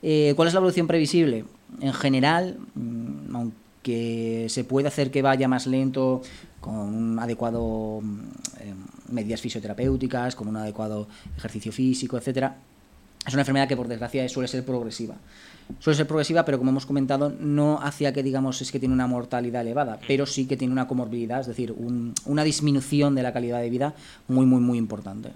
Eh, 0.02 0.34
¿Cuál 0.36 0.48
es 0.48 0.54
la 0.54 0.60
evolución 0.60 0.88
previsible? 0.88 1.44
En 1.82 1.92
general, 1.92 2.60
mm, 2.76 3.36
aunque 3.36 4.46
se 4.50 4.64
puede 4.64 4.88
hacer 4.88 5.12
que 5.12 5.22
vaya 5.22 5.48
más 5.48 5.68
lento 5.68 6.22
con 6.62 6.76
un 6.76 7.20
adecuado 7.20 8.00
mm, 8.02 8.20
em, 8.62 8.78
medidas 9.10 9.42
fisioterapéuticas, 9.42 10.36
con 10.36 10.48
un 10.48 10.58
adecuado 10.58 11.08
ejercicio 11.36 11.72
físico, 11.72 12.18
etcétera, 12.18 12.58
es 13.26 13.34
una 13.34 13.42
enfermedad 13.42 13.68
que 13.68 13.78
por 13.78 13.88
desgracia 13.88 14.28
suele 14.30 14.48
ser 14.48 14.64
progresiva. 14.64 15.16
Suele 15.80 15.98
ser 15.98 16.08
progresiva, 16.08 16.46
pero 16.46 16.60
como 16.60 16.70
hemos 16.70 16.86
comentado, 16.86 17.34
no 17.40 17.80
hacia 17.82 18.14
que 18.14 18.22
digamos 18.22 18.62
es 18.62 18.72
que 18.72 18.80
tiene 18.80 18.94
una 18.94 19.08
mortalidad 19.08 19.62
elevada, 19.62 20.00
pero 20.08 20.26
sí 20.26 20.46
que 20.46 20.58
tiene 20.58 20.72
una 20.72 20.88
comorbilidad, 20.88 21.40
es 21.40 21.48
decir, 21.48 21.74
una 22.26 22.44
disminución 22.44 23.16
de 23.16 23.24
la 23.24 23.34
calidad 23.34 23.62
de 23.62 23.70
vida 23.70 23.96
muy, 24.28 24.46
muy, 24.46 24.62
muy 24.62 24.78
importante. 24.78 25.32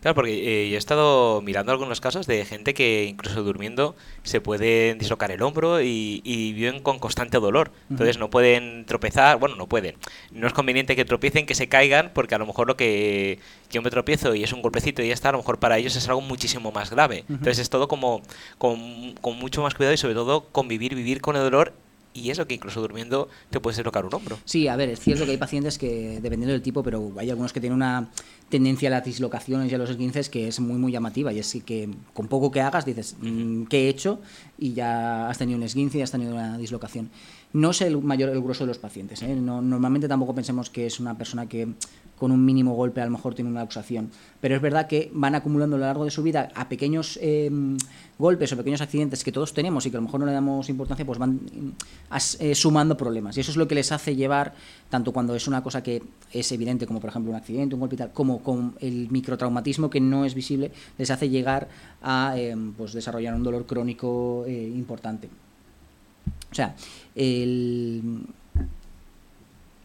Claro, 0.00 0.14
porque 0.14 0.64
eh, 0.64 0.68
yo 0.70 0.76
he 0.76 0.78
estado 0.78 1.42
mirando 1.42 1.72
algunos 1.72 2.00
casos 2.00 2.26
de 2.26 2.44
gente 2.44 2.72
que 2.72 3.04
incluso 3.04 3.42
durmiendo 3.42 3.96
se 4.22 4.40
puede 4.40 4.94
dislocar 4.94 5.32
el 5.32 5.42
hombro 5.42 5.80
y, 5.80 6.20
viven 6.54 6.80
con 6.82 6.98
constante 6.98 7.38
dolor. 7.38 7.72
Entonces 7.90 8.18
no 8.18 8.30
pueden 8.30 8.84
tropezar, 8.86 9.38
bueno, 9.38 9.56
no 9.56 9.66
pueden. 9.66 9.96
No 10.30 10.46
es 10.46 10.52
conveniente 10.52 10.94
que 10.94 11.04
tropiecen, 11.04 11.46
que 11.46 11.54
se 11.54 11.68
caigan, 11.68 12.12
porque 12.14 12.34
a 12.34 12.38
lo 12.38 12.46
mejor 12.46 12.68
lo 12.68 12.76
que 12.76 13.40
yo 13.70 13.82
me 13.82 13.90
tropiezo 13.90 14.34
y 14.34 14.44
es 14.44 14.52
un 14.52 14.62
golpecito 14.62 15.02
y 15.02 15.08
ya 15.08 15.14
está, 15.14 15.30
a 15.30 15.32
lo 15.32 15.38
mejor 15.38 15.58
para 15.58 15.78
ellos 15.78 15.96
es 15.96 16.08
algo 16.08 16.20
muchísimo 16.20 16.70
más 16.70 16.90
grave. 16.90 17.24
Entonces 17.28 17.58
es 17.58 17.70
todo 17.70 17.88
como 17.88 18.22
con, 18.58 19.14
con 19.20 19.36
mucho 19.36 19.62
más 19.62 19.74
cuidado 19.74 19.94
y 19.94 19.98
sobre 19.98 20.14
todo 20.14 20.48
convivir, 20.52 20.94
vivir 20.94 21.20
con 21.20 21.34
el 21.36 21.42
dolor 21.42 21.72
y 22.18 22.30
eso 22.30 22.46
que 22.46 22.54
incluso 22.54 22.80
durmiendo 22.80 23.28
te 23.50 23.60
puedes 23.60 23.82
tocar 23.82 24.04
un 24.04 24.14
hombro. 24.14 24.38
Sí, 24.44 24.68
a 24.68 24.76
ver, 24.76 24.90
es 24.90 25.00
cierto 25.00 25.24
que 25.24 25.32
hay 25.32 25.36
pacientes 25.36 25.78
que, 25.78 26.20
dependiendo 26.20 26.52
del 26.52 26.62
tipo, 26.62 26.82
pero 26.82 27.12
hay 27.16 27.30
algunos 27.30 27.52
que 27.52 27.60
tienen 27.60 27.76
una 27.76 28.10
tendencia 28.48 28.88
a 28.88 28.92
las 28.92 29.04
dislocaciones 29.04 29.70
y 29.70 29.74
a 29.74 29.78
los 29.78 29.90
esguinces 29.90 30.28
que 30.28 30.48
es 30.48 30.60
muy, 30.60 30.78
muy 30.78 30.92
llamativa. 30.92 31.32
Y 31.32 31.38
es 31.38 31.56
que 31.64 31.88
con 32.14 32.28
poco 32.28 32.50
que 32.50 32.60
hagas 32.60 32.84
dices, 32.84 33.16
mm, 33.20 33.64
¿qué 33.64 33.86
he 33.86 33.88
hecho? 33.88 34.20
Y 34.58 34.72
ya 34.72 35.28
has 35.28 35.38
tenido 35.38 35.56
un 35.56 35.62
esguince 35.62 35.98
y 35.98 36.02
has 36.02 36.10
tenido 36.10 36.32
una 36.32 36.58
dislocación. 36.58 37.10
No 37.52 37.70
es 37.70 37.80
el 37.80 38.00
mayor, 38.02 38.28
el 38.30 38.40
grueso 38.40 38.64
de 38.64 38.68
los 38.68 38.78
pacientes. 38.78 39.22
¿eh? 39.22 39.34
normalmente 39.34 40.06
tampoco 40.06 40.34
pensemos 40.34 40.68
que 40.68 40.86
es 40.86 41.00
una 41.00 41.16
persona 41.16 41.46
que 41.46 41.68
con 42.18 42.32
un 42.32 42.44
mínimo 42.44 42.74
golpe 42.74 43.00
a 43.00 43.04
lo 43.04 43.12
mejor 43.12 43.34
tiene 43.34 43.50
una 43.50 43.62
luxación. 43.62 44.10
Pero 44.40 44.56
es 44.56 44.60
verdad 44.60 44.86
que 44.86 45.10
van 45.14 45.34
acumulando 45.34 45.76
a 45.76 45.78
lo 45.78 45.86
largo 45.86 46.04
de 46.04 46.10
su 46.10 46.22
vida 46.22 46.50
a 46.54 46.68
pequeños 46.68 47.18
eh, 47.22 47.50
golpes 48.18 48.52
o 48.52 48.56
pequeños 48.56 48.80
accidentes 48.80 49.24
que 49.24 49.32
todos 49.32 49.54
tenemos 49.54 49.86
y 49.86 49.90
que 49.90 49.96
a 49.96 50.00
lo 50.00 50.06
mejor 50.06 50.20
no 50.20 50.26
le 50.26 50.32
damos 50.32 50.68
importancia, 50.68 51.06
pues 51.06 51.18
van 51.18 51.40
eh, 52.40 52.54
sumando 52.54 52.96
problemas. 52.96 53.36
Y 53.36 53.40
eso 53.40 53.50
es 53.50 53.56
lo 53.56 53.68
que 53.68 53.76
les 53.76 53.92
hace 53.92 54.16
llevar, 54.16 54.54
tanto 54.90 55.12
cuando 55.12 55.34
es 55.34 55.46
una 55.46 55.62
cosa 55.62 55.82
que 55.82 56.02
es 56.32 56.52
evidente, 56.52 56.86
como 56.86 57.00
por 57.00 57.10
ejemplo 57.10 57.30
un 57.30 57.36
accidente, 57.36 57.74
un 57.74 57.80
golpe 57.80 57.94
y 57.94 57.98
tal, 57.98 58.12
como 58.12 58.42
con 58.42 58.74
el 58.80 59.08
microtraumatismo 59.10 59.88
que 59.88 60.00
no 60.00 60.24
es 60.24 60.34
visible, 60.34 60.72
les 60.98 61.10
hace 61.10 61.30
llegar 61.30 61.68
a 62.02 62.34
eh, 62.36 62.56
pues 62.76 62.92
desarrollar 62.92 63.34
un 63.34 63.42
dolor 63.42 63.64
crónico 63.64 64.44
importante. 64.48 65.28
O 66.58 66.60
sea, 66.60 66.74
el, 67.14 68.02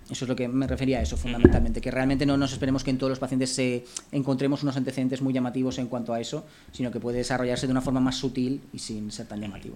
Eso 0.10 0.26
es 0.26 0.30
lo 0.30 0.36
que 0.36 0.48
me 0.48 0.66
refería 0.66 0.98
a 0.98 1.02
eso 1.04 1.18
fundamentalmente, 1.18 1.82
que 1.82 1.92
realmente 1.92 2.26
no 2.26 2.36
nos 2.36 2.52
esperemos 2.52 2.84
que 2.84 2.90
en 2.90 2.98
todos 2.98 3.12
los 3.12 3.20
pacientes 3.20 3.54
se 3.54 3.86
encontremos 4.12 4.64
unos 4.64 4.76
antecedentes 4.76 5.22
muy 5.22 5.34
llamativos 5.34 5.78
en 5.78 5.86
cuanto 5.86 6.16
a 6.16 6.20
eso, 6.20 6.48
sino 6.72 6.90
que 6.90 7.00
puede 7.00 7.20
desarrollarse 7.20 7.68
de 7.68 7.72
una 7.72 7.82
forma 7.82 8.00
más 8.00 8.16
sutil 8.16 8.62
y 8.74 8.80
sin 8.80 9.12
ser 9.12 9.28
tan 9.28 9.40
llamativo. 9.40 9.76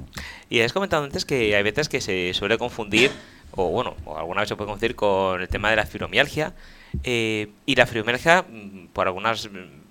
Y 0.49 0.61
has 0.61 0.73
comentado 0.73 1.03
antes 1.03 1.23
que 1.23 1.55
hay 1.55 1.61
veces 1.61 1.87
que 1.87 2.01
se 2.01 2.33
suele 2.33 2.57
confundir, 2.57 3.11
o 3.51 3.69
bueno, 3.69 3.95
alguna 4.17 4.41
vez 4.41 4.49
se 4.49 4.55
puede 4.55 4.69
confundir 4.69 4.95
con 4.95 5.39
el 5.39 5.47
tema 5.49 5.69
de 5.69 5.75
la 5.75 5.85
fibromialgia. 5.85 6.55
Eh, 7.03 7.51
y 7.67 7.75
la 7.75 7.85
fibromialgia, 7.85 8.41
mm, 8.41 8.87
por 8.91 9.05
algunas 9.05 9.47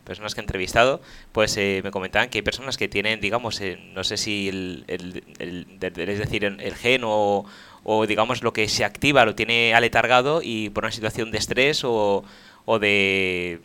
personas 0.07 0.35
que 0.35 0.41
he 0.41 0.45
entrevistado, 0.45 1.03
pues 1.33 1.57
eh, 1.59 1.83
me 1.85 1.91
comentaban 1.91 2.31
que 2.31 2.39
hay 2.39 2.43
personas 2.43 2.79
que 2.79 2.89
tienen, 2.89 3.21
digamos, 3.21 3.61
eh, 3.61 3.79
no 3.95 4.05
sé 4.05 4.17
si 4.17 4.49
el, 4.49 4.85
es 4.89 6.19
decir, 6.19 6.45
el 6.45 6.75
gen 6.75 7.03
o, 7.05 7.45
o, 7.83 8.07
digamos 8.07 8.43
lo 8.43 8.53
que 8.53 8.69
se 8.69 8.85
activa 8.85 9.27
lo 9.27 9.35
tiene 9.35 9.75
aletargado 9.75 10.41
y 10.43 10.71
por 10.71 10.85
una 10.85 10.93
situación 10.93 11.31
de 11.31 11.39
estrés 11.39 11.85
o, 11.85 12.25
o 12.65 12.79
de, 12.79 13.61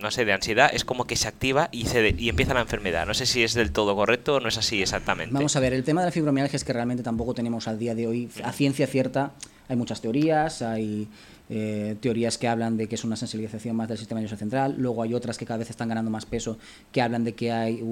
no 0.00 0.10
sé, 0.10 0.24
de 0.24 0.32
ansiedad, 0.32 0.70
es 0.72 0.84
como 0.84 1.06
que 1.06 1.16
se 1.16 1.28
activa 1.28 1.68
y, 1.72 1.86
se 1.86 2.14
y 2.18 2.28
empieza 2.28 2.54
la 2.54 2.60
enfermedad. 2.60 3.06
No 3.06 3.14
sé 3.14 3.26
si 3.26 3.42
es 3.42 3.54
del 3.54 3.70
todo 3.72 3.94
correcto 3.94 4.36
o 4.36 4.40
no 4.40 4.48
es 4.48 4.58
así 4.58 4.82
exactamente. 4.82 5.32
Vamos 5.32 5.54
a 5.56 5.60
ver, 5.60 5.72
el 5.72 5.84
tema 5.84 6.00
de 6.00 6.06
la 6.06 6.12
fibromialgia 6.12 6.56
es 6.56 6.64
que 6.64 6.72
realmente 6.72 7.02
tampoco 7.02 7.34
tenemos 7.34 7.68
al 7.68 7.78
día 7.78 7.94
de 7.94 8.06
hoy, 8.06 8.30
a 8.42 8.52
ciencia 8.52 8.86
cierta, 8.86 9.32
hay 9.68 9.76
muchas 9.76 10.00
teorías, 10.00 10.62
hay 10.62 11.06
eh, 11.50 11.96
teorías 12.00 12.38
que 12.38 12.46
hablan 12.46 12.76
de 12.76 12.86
que 12.88 12.94
es 12.94 13.04
una 13.04 13.16
sensibilización 13.16 13.74
más 13.74 13.88
del 13.88 13.98
sistema 13.98 14.20
nervioso 14.20 14.38
central, 14.38 14.76
luego 14.78 15.02
hay 15.02 15.14
otras 15.14 15.36
que 15.36 15.44
cada 15.44 15.58
vez 15.58 15.68
están 15.68 15.88
ganando 15.88 16.10
más 16.10 16.24
peso, 16.24 16.58
que 16.92 17.02
hablan 17.02 17.24
de 17.24 17.34
que 17.34 17.50
hay 17.50 17.82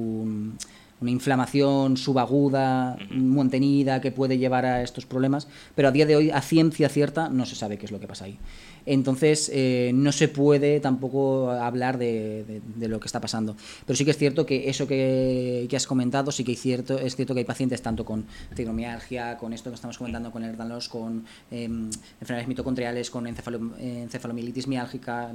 una 1.00 1.10
inflamación 1.10 1.96
subaguda, 1.96 2.96
mantenida, 3.10 4.00
que 4.00 4.12
puede 4.12 4.38
llevar 4.38 4.66
a 4.66 4.82
estos 4.82 5.06
problemas, 5.06 5.48
pero 5.74 5.88
a 5.88 5.92
día 5.92 6.06
de 6.06 6.16
hoy, 6.16 6.30
a 6.30 6.40
ciencia 6.40 6.88
cierta, 6.88 7.28
no 7.28 7.46
se 7.46 7.54
sabe 7.54 7.78
qué 7.78 7.86
es 7.86 7.92
lo 7.92 8.00
que 8.00 8.06
pasa 8.06 8.24
ahí. 8.24 8.38
Entonces, 8.86 9.50
eh, 9.52 9.90
no 9.94 10.12
se 10.12 10.28
puede 10.28 10.80
tampoco 10.80 11.50
hablar 11.50 11.98
de, 11.98 12.62
lo 12.78 12.98
que 13.00 13.06
está 13.06 13.20
pasando. 13.20 13.54
Pero 13.84 13.96
sí 13.96 14.04
que 14.06 14.12
es 14.12 14.16
cierto 14.16 14.46
que 14.46 14.70
eso 14.70 14.86
que, 14.86 15.68
has 15.76 15.86
comentado, 15.86 16.32
sí 16.32 16.42
que 16.42 16.52
es 16.52 16.60
cierto, 16.60 16.98
es 16.98 17.14
cierto 17.14 17.34
que 17.34 17.40
hay 17.40 17.44
pacientes 17.44 17.82
tanto 17.82 18.06
con 18.06 18.24
fibromialgia, 18.54 19.36
con 19.36 19.52
esto 19.52 19.70
que 19.70 19.74
estamos 19.74 19.98
comentando, 19.98 20.32
con 20.32 20.42
Erdalos, 20.42 20.88
con 20.88 21.26
em, 21.50 21.90
enfermedades 22.20 22.48
mitocondriales, 22.48 23.10
con 23.10 23.26
encefalomielitis 23.26 24.66
miálgica, 24.66 25.32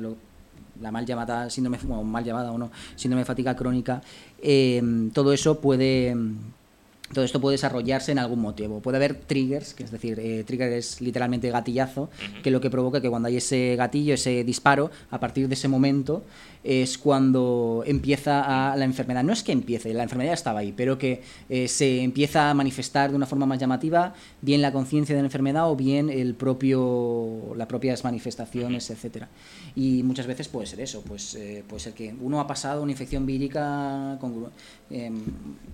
la 0.84 0.92
mal 0.92 1.06
llamada 1.06 1.50
síndrome, 1.50 1.80
mal 2.04 2.24
llamada 2.24 2.52
o 2.52 2.58
no, 2.58 2.70
síndrome 2.96 3.22
de 3.22 3.26
fatiga 3.26 3.56
crónica, 3.56 4.02
em, 4.42 5.10
todo 5.10 5.34
eso 5.34 5.60
puede 5.60 6.16
todo 7.14 7.26
esto 7.26 7.40
puede 7.40 7.54
desarrollarse 7.54 8.12
en 8.12 8.20
algún 8.20 8.40
motivo. 8.40 8.80
Puede 8.82 8.98
haber 8.98 9.16
triggers, 9.16 9.74
que 9.74 9.84
es 9.84 9.92
decir, 9.92 10.20
eh, 10.20 10.44
trigger 10.44 10.74
es 10.74 11.02
literalmente 11.02 11.50
gatillazo, 11.50 12.10
que 12.42 12.52
lo 12.52 12.60
que 12.60 12.70
provoca 12.70 13.02
que 13.02 13.10
cuando 13.10 13.28
hay 13.28 13.38
ese 13.38 13.76
gatillo, 13.76 14.14
ese 14.14 14.44
disparo, 14.44 14.92
a 15.12 15.20
partir 15.20 15.48
de 15.48 15.54
ese 15.54 15.68
momento 15.68 16.24
es 16.64 16.98
cuando 16.98 17.84
empieza 17.86 18.72
a 18.72 18.78
la 18.78 18.86
enfermedad. 18.86 19.24
No 19.24 19.34
es 19.34 19.44
que 19.44 19.52
empiece, 19.52 19.94
la 19.94 20.04
enfermedad 20.04 20.34
estaba 20.34 20.60
ahí, 20.60 20.74
pero 20.76 20.98
que 20.98 21.22
eh, 21.50 21.68
se 21.68 22.02
empieza 22.02 22.50
a 22.50 22.54
manifestar 22.54 23.10
de 23.10 23.16
una 23.16 23.26
forma 23.26 23.46
más 23.46 23.60
llamativa, 23.60 24.14
bien 24.42 24.62
la 24.62 24.72
conciencia 24.72 25.16
de 25.16 25.22
la 25.22 25.28
enfermedad 25.28 25.70
o 25.70 25.76
bien 25.76 26.10
el 26.10 26.36
propio, 26.36 27.54
las 27.56 27.68
propias 27.68 28.04
manifestaciones, 28.04 28.90
etcétera. 28.90 29.30
Y 29.76 30.04
muchas 30.04 30.26
veces 30.26 30.48
puede 30.48 30.68
ser 30.68 30.80
eso, 30.80 31.02
pues 31.02 31.36
eh, 31.36 31.64
puede 31.68 31.82
ser 31.82 31.94
que 31.94 32.16
uno 32.22 32.40
ha 32.40 32.48
pasado 32.48 32.82
una 32.82 32.92
infección 32.92 33.26
vírica 33.26 34.18
con, 34.22 34.48
em, 34.90 35.22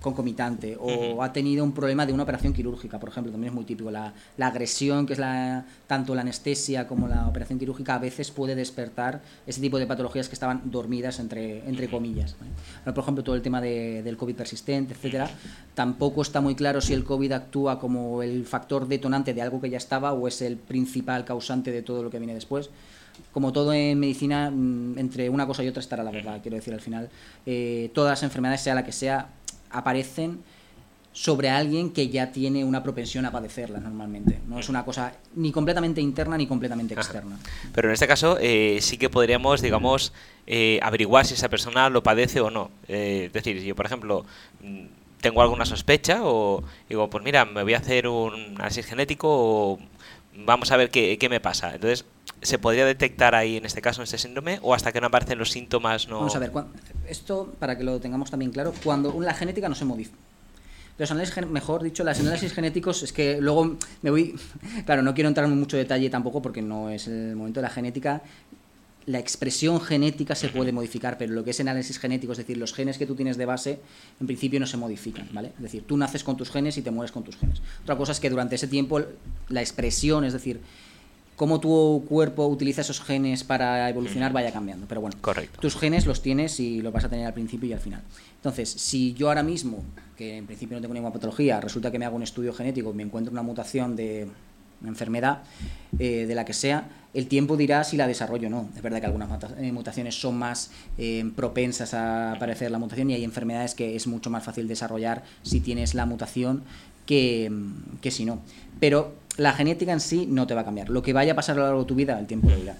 concomitante 0.00 0.76
o 0.78 1.22
ha 1.22 1.29
tenido 1.32 1.64
un 1.64 1.72
problema 1.72 2.06
de 2.06 2.12
una 2.12 2.22
operación 2.22 2.52
quirúrgica, 2.52 2.98
por 2.98 3.08
ejemplo, 3.08 3.32
también 3.32 3.50
es 3.50 3.54
muy 3.54 3.64
típico. 3.64 3.90
La, 3.90 4.12
la 4.36 4.46
agresión, 4.48 5.06
que 5.06 5.14
es 5.14 5.18
la, 5.18 5.64
tanto 5.86 6.14
la 6.14 6.22
anestesia 6.22 6.86
como 6.86 7.08
la 7.08 7.26
operación 7.26 7.58
quirúrgica, 7.58 7.94
a 7.94 7.98
veces 7.98 8.30
puede 8.30 8.54
despertar 8.54 9.20
ese 9.46 9.60
tipo 9.60 9.78
de 9.78 9.86
patologías 9.86 10.28
que 10.28 10.34
estaban 10.34 10.62
dormidas, 10.70 11.18
entre, 11.18 11.68
entre 11.68 11.88
comillas. 11.88 12.36
por 12.84 12.98
ejemplo, 12.98 13.24
todo 13.24 13.34
el 13.34 13.42
tema 13.42 13.60
de, 13.60 14.02
del 14.02 14.16
COVID 14.16 14.34
persistente, 14.34 14.94
etcétera, 14.94 15.30
tampoco 15.74 16.22
está 16.22 16.40
muy 16.40 16.54
claro 16.54 16.80
si 16.80 16.92
el 16.92 17.04
COVID 17.04 17.32
actúa 17.32 17.78
como 17.78 18.22
el 18.22 18.44
factor 18.46 18.88
detonante 18.88 19.34
de 19.34 19.42
algo 19.42 19.60
que 19.60 19.70
ya 19.70 19.78
estaba 19.78 20.12
o 20.12 20.28
es 20.28 20.42
el 20.42 20.56
principal 20.56 21.24
causante 21.24 21.70
de 21.70 21.82
todo 21.82 22.02
lo 22.02 22.10
que 22.10 22.18
viene 22.18 22.34
después 22.34 22.70
como 23.32 23.52
todo 23.52 23.72
en 23.72 23.98
medicina, 23.98 24.50
mm, 24.50 24.98
entre 24.98 25.28
una 25.28 25.46
cosa 25.46 25.62
y 25.62 25.68
otra 25.68 25.80
estará 25.80 26.02
la 26.02 26.10
verdad. 26.10 26.40
Quiero 26.42 26.56
decir, 26.56 26.74
al 26.74 26.80
final, 26.80 27.10
eh, 27.46 27.90
todas 27.94 28.12
las 28.12 28.22
enfermedades, 28.22 28.62
sea 28.62 28.74
la 28.74 28.84
que 28.84 28.92
sea, 28.92 29.28
aparecen 29.70 30.40
sobre 31.12 31.50
alguien 31.50 31.90
que 31.90 32.08
ya 32.08 32.30
tiene 32.30 32.64
una 32.64 32.82
propensión 32.82 33.26
a 33.26 33.32
padecerlas 33.32 33.82
normalmente. 33.82 34.40
No 34.46 34.58
es 34.58 34.68
una 34.68 34.84
cosa 34.84 35.12
ni 35.34 35.50
completamente 35.50 36.00
interna 36.00 36.36
ni 36.36 36.46
completamente 36.46 36.94
externa. 36.94 37.36
Pero 37.74 37.88
en 37.88 37.94
este 37.94 38.06
caso 38.06 38.38
eh, 38.40 38.78
sí 38.80 38.96
que 38.96 39.10
podríamos, 39.10 39.60
digamos, 39.60 40.12
eh, 40.46 40.78
averiguar 40.82 41.26
si 41.26 41.34
esa 41.34 41.48
persona 41.48 41.88
lo 41.88 42.02
padece 42.02 42.40
o 42.40 42.50
no. 42.50 42.70
Eh, 42.86 43.24
es 43.26 43.32
decir, 43.32 43.60
yo, 43.60 43.74
por 43.74 43.86
ejemplo, 43.86 44.24
mm, 44.62 44.84
tengo 45.20 45.42
alguna 45.42 45.64
sospecha 45.64 46.20
o 46.22 46.62
digo, 46.88 47.10
pues 47.10 47.24
mira, 47.24 47.44
me 47.44 47.64
voy 47.64 47.74
a 47.74 47.78
hacer 47.78 48.06
un 48.06 48.54
análisis 48.54 48.86
genético 48.86 49.28
o 49.28 49.78
vamos 50.36 50.70
a 50.70 50.76
ver 50.76 50.90
qué, 50.90 51.18
qué 51.18 51.28
me 51.28 51.40
pasa. 51.40 51.74
Entonces, 51.74 52.04
¿se 52.40 52.58
podría 52.58 52.86
detectar 52.86 53.34
ahí 53.34 53.56
en 53.56 53.66
este 53.66 53.82
caso, 53.82 54.00
en 54.00 54.04
este 54.04 54.16
síndrome, 54.16 54.60
o 54.62 54.74
hasta 54.74 54.92
que 54.92 55.00
no 55.00 55.08
aparecen 55.08 55.38
los 55.38 55.50
síntomas 55.50 56.08
no...? 56.08 56.18
Vamos 56.18 56.36
a 56.36 56.38
ver, 56.38 56.52
esto, 57.08 57.52
para 57.58 57.76
que 57.76 57.82
lo 57.82 57.98
tengamos 57.98 58.30
también 58.30 58.52
claro, 58.52 58.72
cuando 58.84 59.20
la 59.20 59.34
genética 59.34 59.68
no 59.68 59.74
se 59.74 59.84
modifica 59.84 60.16
los 61.00 61.10
análisis, 61.10 61.46
mejor 61.46 61.82
dicho, 61.82 62.04
los 62.04 62.20
análisis 62.20 62.52
genéticos 62.52 63.02
es 63.02 63.12
que 63.12 63.40
luego 63.40 63.78
me 64.02 64.10
voy, 64.10 64.34
claro, 64.84 65.00
no 65.00 65.14
quiero 65.14 65.28
entrar 65.28 65.46
en 65.46 65.58
mucho 65.58 65.78
detalle 65.78 66.10
tampoco 66.10 66.42
porque 66.42 66.60
no 66.60 66.90
es 66.90 67.08
el 67.08 67.34
momento 67.36 67.60
de 67.60 67.62
la 67.62 67.70
genética. 67.70 68.22
La 69.06 69.18
expresión 69.18 69.80
genética 69.80 70.34
se 70.34 70.50
puede 70.50 70.72
modificar, 70.72 71.16
pero 71.16 71.32
lo 71.32 71.42
que 71.42 71.52
es 71.52 71.60
análisis 71.60 71.98
genético, 71.98 72.32
es 72.32 72.38
decir, 72.38 72.58
los 72.58 72.74
genes 72.74 72.98
que 72.98 73.06
tú 73.06 73.14
tienes 73.14 73.38
de 73.38 73.46
base, 73.46 73.80
en 74.20 74.26
principio 74.26 74.60
no 74.60 74.66
se 74.66 74.76
modifican, 74.76 75.26
¿vale? 75.32 75.52
Es 75.56 75.62
decir, 75.62 75.84
tú 75.86 75.96
naces 75.96 76.22
con 76.22 76.36
tus 76.36 76.50
genes 76.50 76.76
y 76.76 76.82
te 76.82 76.90
mueres 76.90 77.10
con 77.10 77.24
tus 77.24 77.36
genes. 77.36 77.62
Otra 77.82 77.96
cosa 77.96 78.12
es 78.12 78.20
que 78.20 78.28
durante 78.28 78.56
ese 78.56 78.66
tiempo 78.66 79.00
la 79.48 79.62
expresión, 79.62 80.24
es 80.24 80.34
decir, 80.34 80.60
cómo 81.40 81.58
tu 81.58 82.04
cuerpo 82.06 82.46
utiliza 82.48 82.82
esos 82.82 83.00
genes 83.00 83.44
para 83.44 83.88
evolucionar 83.88 84.30
vaya 84.30 84.52
cambiando. 84.52 84.84
Pero 84.86 85.00
bueno, 85.00 85.16
tus 85.58 85.74
genes 85.74 86.04
los 86.04 86.20
tienes 86.20 86.60
y 86.60 86.82
los 86.82 86.92
vas 86.92 87.04
a 87.04 87.08
tener 87.08 87.24
al 87.24 87.32
principio 87.32 87.66
y 87.66 87.72
al 87.72 87.80
final. 87.80 88.02
Entonces, 88.36 88.68
si 88.68 89.14
yo 89.14 89.28
ahora 89.28 89.42
mismo, 89.42 89.82
que 90.18 90.36
en 90.36 90.44
principio 90.44 90.76
no 90.76 90.82
tengo 90.82 90.92
ninguna 90.92 91.14
patología, 91.14 91.58
resulta 91.58 91.90
que 91.90 91.98
me 91.98 92.04
hago 92.04 92.14
un 92.16 92.24
estudio 92.24 92.52
genético 92.52 92.90
y 92.90 92.92
me 92.92 93.04
encuentro 93.04 93.32
una 93.32 93.40
mutación 93.40 93.96
de 93.96 94.28
una 94.82 94.90
enfermedad, 94.90 95.42
eh, 95.98 96.26
de 96.26 96.34
la 96.34 96.44
que 96.44 96.52
sea, 96.52 96.86
el 97.12 97.26
tiempo 97.26 97.56
dirá 97.56 97.84
si 97.84 97.96
la 97.96 98.06
desarrollo 98.06 98.48
o 98.48 98.50
no. 98.50 98.68
Es 98.76 98.82
verdad 98.82 99.00
que 99.00 99.06
algunas 99.06 99.28
eh, 99.58 99.72
mutaciones 99.72 100.20
son 100.20 100.38
más 100.38 100.70
eh, 100.98 101.28
propensas 101.34 101.94
a 101.94 102.32
aparecer 102.32 102.70
la 102.70 102.78
mutación 102.78 103.10
y 103.10 103.14
hay 103.14 103.24
enfermedades 103.24 103.74
que 103.74 103.96
es 103.96 104.06
mucho 104.06 104.30
más 104.30 104.44
fácil 104.44 104.68
desarrollar 104.68 105.24
si 105.42 105.60
tienes 105.60 105.94
la 105.94 106.06
mutación 106.06 106.62
que, 107.06 107.50
que 108.00 108.10
si 108.10 108.24
no. 108.24 108.40
Pero 108.78 109.14
la 109.36 109.52
genética 109.52 109.92
en 109.92 110.00
sí 110.00 110.26
no 110.28 110.46
te 110.46 110.54
va 110.54 110.62
a 110.62 110.64
cambiar. 110.64 110.88
Lo 110.90 111.02
que 111.02 111.12
vaya 111.12 111.32
a 111.32 111.36
pasar 111.36 111.56
a 111.56 111.60
lo 111.60 111.66
largo 111.66 111.80
de 111.80 111.86
tu 111.86 111.94
vida, 111.94 112.18
el 112.18 112.26
tiempo 112.26 112.48
lo 112.48 112.56
dirá. 112.56 112.76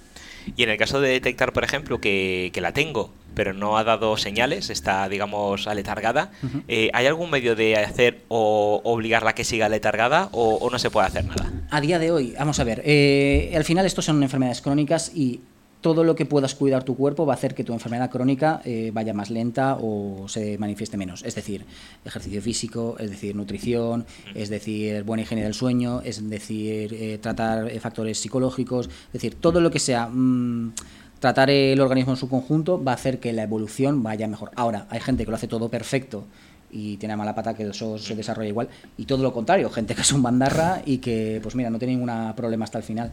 Y 0.57 0.63
en 0.63 0.71
el 0.71 0.77
caso 0.77 1.01
de 1.01 1.11
detectar, 1.11 1.53
por 1.53 1.65
ejemplo, 1.65 2.01
que, 2.01 2.53
la 2.57 2.73
tengo, 2.73 3.13
pero 3.35 3.53
no 3.53 3.79
ha 3.79 3.85
dado 3.85 4.17
señales, 4.17 4.71
está, 4.71 5.09
digamos, 5.09 5.67
aletargada, 5.67 6.33
eh, 6.69 6.91
¿hay 6.93 7.07
algún 7.07 7.31
medio 7.31 7.57
de 7.57 7.77
hacer 7.77 8.23
o 8.29 8.81
obligarla 8.85 9.31
a 9.31 9.35
que 9.35 9.45
siga 9.45 9.67
aletargada 9.67 10.29
o, 10.33 10.57
o, 10.57 10.71
no 10.71 10.79
se 10.79 10.91
puede 10.91 11.07
hacer 11.07 11.25
nada? 11.25 11.50
A 11.73 11.81
día 11.81 12.01
de 12.01 12.11
hoy, 12.11 12.35
vamos 12.37 12.59
a 12.59 12.65
ver, 12.65 12.83
eh, 12.85 13.53
al 13.55 13.63
final 13.63 13.87
estos 13.87 14.05
son 14.05 14.21
enfermedades 14.23 14.61
crónicas 14.61 15.13
y 15.15 15.41
todo 15.81 16.03
lo 16.03 16.15
que 16.15 16.27
puedas 16.27 16.55
cuidar 16.57 16.83
tu 16.83 16.97
cuerpo 16.97 17.27
va 17.27 17.35
a 17.35 17.37
hacer 17.37 17.55
que 17.55 17.65
tu 17.65 17.73
enfermedad 17.73 18.11
crónica 18.11 18.61
eh, 18.65 18.91
vaya 18.93 19.15
más 19.15 19.31
lenta 19.31 19.79
o 19.81 20.27
se 20.29 20.59
manifieste 20.59 20.97
menos. 20.97 21.23
Es 21.23 21.37
decir, 21.37 21.65
ejercicio 22.05 22.43
físico, 22.43 22.97
es 22.99 23.11
decir, 23.11 23.35
nutrición, 23.37 24.05
es 24.35 24.49
decir, 24.49 25.05
buena 25.05 25.23
higiene 25.23 25.45
del 25.45 25.55
sueño, 25.55 26.03
es 26.03 26.29
decir, 26.29 26.93
eh, 26.93 27.19
tratar 27.19 27.71
eh, 27.71 27.79
factores 27.81 28.19
psicológicos, 28.19 28.89
es 28.89 29.13
decir, 29.13 29.37
todo 29.37 29.61
lo 29.61 29.71
que 29.71 29.79
sea... 29.79 30.09
Mm, 30.09 30.75
tratar 31.21 31.51
el 31.51 31.79
organismo 31.83 32.15
en 32.15 32.17
su 32.17 32.31
conjunto 32.31 32.83
va 32.83 32.93
a 32.93 32.95
hacer 32.95 33.21
que 33.21 33.35
la 33.35 33.43
evolución 33.43 34.03
vaya 34.03 34.27
mejor. 34.27 34.53
Ahora, 34.57 34.87
hay 34.89 35.01
gente 35.01 35.27
que 35.27 35.31
lo 35.31 35.37
hace 35.37 35.49
todo 35.49 35.69
perfecto 35.69 36.25
y 36.73 36.97
tiene 36.97 37.17
mala 37.17 37.35
pata 37.35 37.55
que 37.55 37.65
eso 37.65 37.99
se 37.99 38.15
desarrolla 38.15 38.49
igual. 38.49 38.69
Y 38.97 39.05
todo 39.05 39.23
lo 39.23 39.33
contrario, 39.33 39.71
gente 39.71 39.95
que 39.95 40.03
es 40.03 40.13
un 40.13 40.23
bandarra 40.23 40.83
y 40.85 40.99
que, 40.99 41.41
pues 41.43 41.55
mira, 41.55 41.71
no 41.71 41.79
tiene 41.79 41.95
ningún 41.95 42.11
problema 42.35 42.65
hasta 42.65 42.79
el 42.79 42.85
final. 42.85 43.13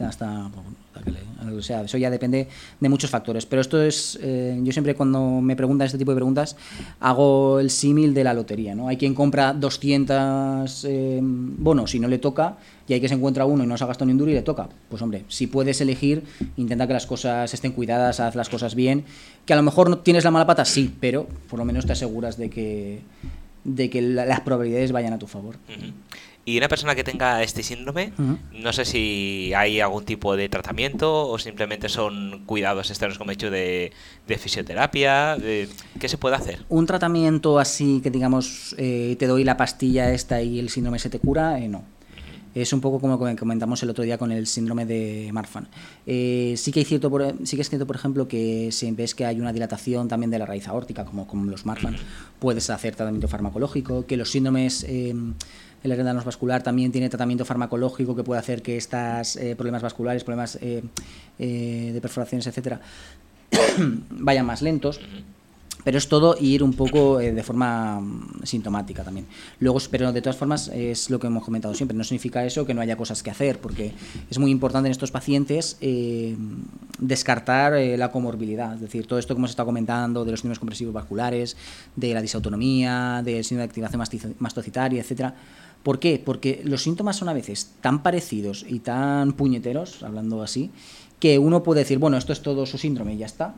hasta, 0.00 0.50
o 1.52 1.62
sea, 1.62 1.82
eso 1.82 1.98
ya 1.98 2.10
depende 2.10 2.48
de 2.80 2.88
muchos 2.88 3.10
factores. 3.10 3.46
Pero 3.46 3.60
esto 3.60 3.82
es, 3.82 4.18
eh, 4.22 4.58
yo 4.62 4.72
siempre 4.72 4.94
cuando 4.94 5.40
me 5.40 5.56
preguntan 5.56 5.86
este 5.86 5.98
tipo 5.98 6.12
de 6.12 6.16
preguntas, 6.16 6.56
hago 7.00 7.58
el 7.60 7.70
símil 7.70 8.14
de 8.14 8.24
la 8.24 8.34
lotería. 8.34 8.74
¿no? 8.74 8.88
Hay 8.88 8.96
quien 8.96 9.14
compra 9.14 9.52
200 9.52 10.84
eh, 10.84 11.20
bonos 11.22 11.94
y 11.94 12.00
no 12.00 12.08
le 12.08 12.18
toca, 12.18 12.56
y 12.86 12.92
hay 12.92 13.00
que 13.00 13.08
se 13.08 13.14
encuentra 13.14 13.46
uno 13.46 13.64
y 13.64 13.66
no 13.66 13.76
se 13.76 13.84
ha 13.84 13.86
gastado 13.86 14.06
ni 14.06 14.12
un 14.12 14.18
duro 14.18 14.30
y 14.30 14.34
le 14.34 14.42
toca. 14.42 14.68
Pues 14.88 15.00
hombre, 15.02 15.24
si 15.28 15.46
puedes 15.46 15.80
elegir, 15.80 16.24
intenta 16.56 16.86
que 16.86 16.92
las 16.92 17.06
cosas 17.06 17.52
estén 17.52 17.72
cuidadas, 17.72 18.20
haz 18.20 18.34
las 18.34 18.48
cosas 18.48 18.74
bien. 18.74 19.04
Que 19.46 19.52
a 19.52 19.56
lo 19.56 19.62
mejor 19.62 19.88
no 19.88 19.98
tienes 19.98 20.24
la 20.24 20.30
mala 20.30 20.46
pata, 20.46 20.64
sí, 20.64 20.94
pero 21.00 21.26
por 21.48 21.58
lo 21.58 21.64
menos 21.64 21.86
te 21.86 21.92
aseguras 21.92 22.36
de 22.36 22.50
que, 22.50 23.00
de 23.64 23.90
que 23.90 24.02
las 24.02 24.40
probabilidades 24.40 24.92
vayan 24.92 25.12
a 25.12 25.18
tu 25.18 25.26
favor. 25.26 25.56
Y 26.44 26.58
una 26.58 26.68
persona 26.68 26.94
que 26.94 27.04
tenga 27.04 27.42
este 27.42 27.62
síndrome, 27.62 28.12
no 28.52 28.72
sé 28.72 28.84
si 28.84 29.52
hay 29.56 29.80
algún 29.80 30.04
tipo 30.04 30.36
de 30.36 30.48
tratamiento 30.48 31.28
o 31.28 31.38
simplemente 31.38 31.88
son 31.88 32.42
cuidados 32.44 32.90
externos 32.90 33.16
como 33.18 33.30
he 33.30 33.34
hecho 33.34 33.50
de, 33.50 33.92
fisioterapia. 34.26 35.36
¿Qué 35.38 36.08
se 36.08 36.18
puede 36.18 36.36
hacer? 36.36 36.64
Un 36.68 36.86
tratamiento 36.86 37.58
así 37.58 38.00
que 38.02 38.10
digamos 38.10 38.74
eh, 38.78 39.16
te 39.18 39.26
doy 39.26 39.44
la 39.44 39.56
pastilla 39.56 40.12
esta 40.12 40.42
y 40.42 40.58
el 40.58 40.68
síndrome 40.68 40.98
se 40.98 41.08
te 41.08 41.18
cura, 41.18 41.58
eh, 41.58 41.68
no. 41.68 41.84
Es 42.54 42.72
un 42.72 42.80
poco 42.80 43.00
como 43.00 43.18
comentamos 43.18 43.82
el 43.82 43.90
otro 43.90 44.04
día 44.04 44.16
con 44.16 44.30
el 44.30 44.46
síndrome 44.46 44.86
de 44.86 45.30
Marfan. 45.32 45.66
Eh, 46.06 46.54
sí, 46.56 46.70
que 46.70 46.80
hay 46.80 46.84
cierto, 46.84 47.10
sí 47.42 47.56
que 47.56 47.62
es 47.62 47.68
cierto, 47.68 47.84
por 47.84 47.96
ejemplo, 47.96 48.28
que 48.28 48.70
si 48.70 48.90
ves 48.92 49.14
que 49.16 49.26
hay 49.26 49.40
una 49.40 49.52
dilatación 49.52 50.06
también 50.06 50.30
de 50.30 50.38
la 50.38 50.46
raíz 50.46 50.68
aórtica, 50.68 51.04
como, 51.04 51.26
como 51.26 51.50
los 51.50 51.66
Marfan, 51.66 51.96
puedes 52.38 52.70
hacer 52.70 52.94
tratamiento 52.94 53.26
farmacológico, 53.26 54.06
que 54.06 54.16
los 54.16 54.30
síndromes... 54.30 54.84
Eh, 54.88 55.14
el 55.84 55.92
heredano 55.92 56.24
vascular 56.24 56.62
también 56.62 56.90
tiene 56.90 57.08
tratamiento 57.08 57.44
farmacológico 57.44 58.16
que 58.16 58.24
puede 58.24 58.40
hacer 58.40 58.62
que 58.62 58.76
estos 58.76 59.36
eh, 59.36 59.54
problemas 59.54 59.82
vasculares, 59.82 60.24
problemas 60.24 60.58
de 60.58 61.98
perforaciones, 62.02 62.46
etcétera, 62.48 62.80
vayan 64.10 64.46
más 64.46 64.62
lentos. 64.62 65.00
Pero 65.84 65.98
es 65.98 66.08
todo 66.08 66.34
ir 66.40 66.62
un 66.62 66.72
poco 66.72 67.20
eh, 67.20 67.32
de 67.32 67.42
forma 67.42 68.00
mm, 68.00 68.40
sintomática 68.44 69.04
también. 69.04 69.26
Luego, 69.60 69.78
pero 69.90 70.12
de 70.12 70.22
todas 70.22 70.36
formas, 70.36 70.68
es 70.68 71.10
lo 71.10 71.20
que 71.20 71.26
hemos 71.26 71.44
comentado 71.44 71.74
siempre. 71.74 71.96
No 71.96 72.04
significa 72.04 72.44
eso 72.44 72.64
que 72.64 72.72
no 72.72 72.80
haya 72.80 72.96
cosas 72.96 73.22
que 73.22 73.30
hacer, 73.30 73.60
porque 73.60 73.92
es 74.30 74.38
muy 74.38 74.50
importante 74.50 74.88
en 74.88 74.92
estos 74.92 75.10
pacientes 75.10 75.76
eh, 75.82 76.36
descartar 76.98 77.74
eh, 77.74 77.98
la 77.98 78.10
comorbilidad. 78.10 78.74
Es 78.74 78.80
decir, 78.80 79.06
todo 79.06 79.18
esto 79.18 79.34
que 79.34 79.38
hemos 79.40 79.50
estado 79.50 79.66
comentando 79.66 80.24
de 80.24 80.30
los 80.30 80.40
síndromes 80.40 80.58
compresivos 80.58 80.94
vasculares, 80.94 81.54
de 81.94 82.14
la 82.14 82.22
disautonomía, 82.22 83.20
del 83.22 83.44
síndrome 83.44 83.68
de 83.68 83.82
activación 83.82 84.34
mastocitaria, 84.38 85.02
etcétera. 85.02 85.34
¿Por 85.84 86.00
qué? 86.00 86.20
Porque 86.24 86.62
los 86.64 86.82
síntomas 86.82 87.16
son 87.16 87.28
a 87.28 87.34
veces 87.34 87.72
tan 87.82 88.02
parecidos 88.02 88.64
y 88.68 88.80
tan 88.80 89.34
puñeteros, 89.34 90.02
hablando 90.02 90.42
así, 90.42 90.70
que 91.20 91.38
uno 91.38 91.62
puede 91.62 91.80
decir, 91.80 91.98
bueno, 91.98 92.16
esto 92.16 92.32
es 92.32 92.40
todo 92.40 92.66
su 92.66 92.78
síndrome 92.78 93.14
y 93.14 93.18
ya 93.18 93.26
está, 93.26 93.54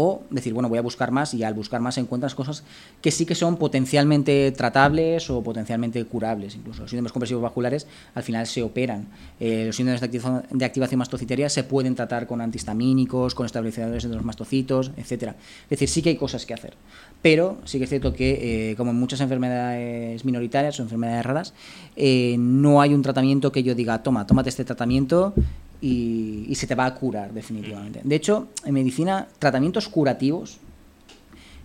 o 0.00 0.22
decir, 0.30 0.54
bueno, 0.54 0.68
voy 0.68 0.78
a 0.78 0.82
buscar 0.82 1.10
más 1.10 1.34
y 1.34 1.42
al 1.42 1.54
buscar 1.54 1.80
más 1.80 1.98
encuentras 1.98 2.36
cosas 2.36 2.62
que 3.02 3.10
sí 3.10 3.26
que 3.26 3.34
son 3.34 3.56
potencialmente 3.56 4.52
tratables 4.52 5.28
o 5.28 5.42
potencialmente 5.42 6.04
curables. 6.04 6.54
Incluso 6.54 6.82
los 6.82 6.90
síndromes 6.90 7.10
compresivos 7.10 7.42
vasculares 7.42 7.88
al 8.14 8.22
final 8.22 8.46
se 8.46 8.62
operan. 8.62 9.08
Eh, 9.40 9.64
los 9.66 9.74
síndromes 9.74 10.00
de 10.00 10.64
activación, 10.64 10.98
mastocitaria 10.98 11.48
se 11.48 11.64
pueden 11.64 11.96
tratar 11.96 12.28
con 12.28 12.40
antihistamínicos, 12.40 13.34
con 13.34 13.46
estabilizadores 13.46 14.08
de 14.08 14.14
los 14.14 14.24
mastocitos, 14.24 14.92
etcétera. 14.96 15.34
Es 15.64 15.70
decir, 15.70 15.88
sí 15.88 16.00
que 16.00 16.10
hay 16.10 16.16
cosas 16.16 16.46
que 16.46 16.54
hacer. 16.54 16.74
Pero 17.20 17.58
sí 17.64 17.78
que 17.78 17.84
es 17.84 17.90
cierto 17.90 18.12
que, 18.12 18.70
eh, 18.70 18.76
como 18.76 18.92
en 18.92 18.98
muchas 18.98 19.20
enfermedades 19.20 20.24
minoritarias 20.24 20.78
o 20.78 20.84
enfermedades 20.84 21.26
raras, 21.26 21.54
eh, 21.96 22.36
no 22.38 22.80
hay 22.80 22.94
un 22.94 23.02
tratamiento 23.02 23.50
que 23.50 23.64
yo 23.64 23.74
diga, 23.74 24.00
toma, 24.04 24.28
tómate 24.28 24.48
este 24.50 24.64
tratamiento 24.64 25.34
y, 25.80 26.54
se 26.54 26.66
te 26.66 26.74
va 26.74 26.86
a 26.86 26.94
curar 26.94 27.32
definitivamente. 27.32 28.00
De 28.02 28.14
hecho, 28.14 28.48
en 28.64 28.74
medicina, 28.74 29.28
tratamientos 29.38 29.88
curativos 29.88 30.58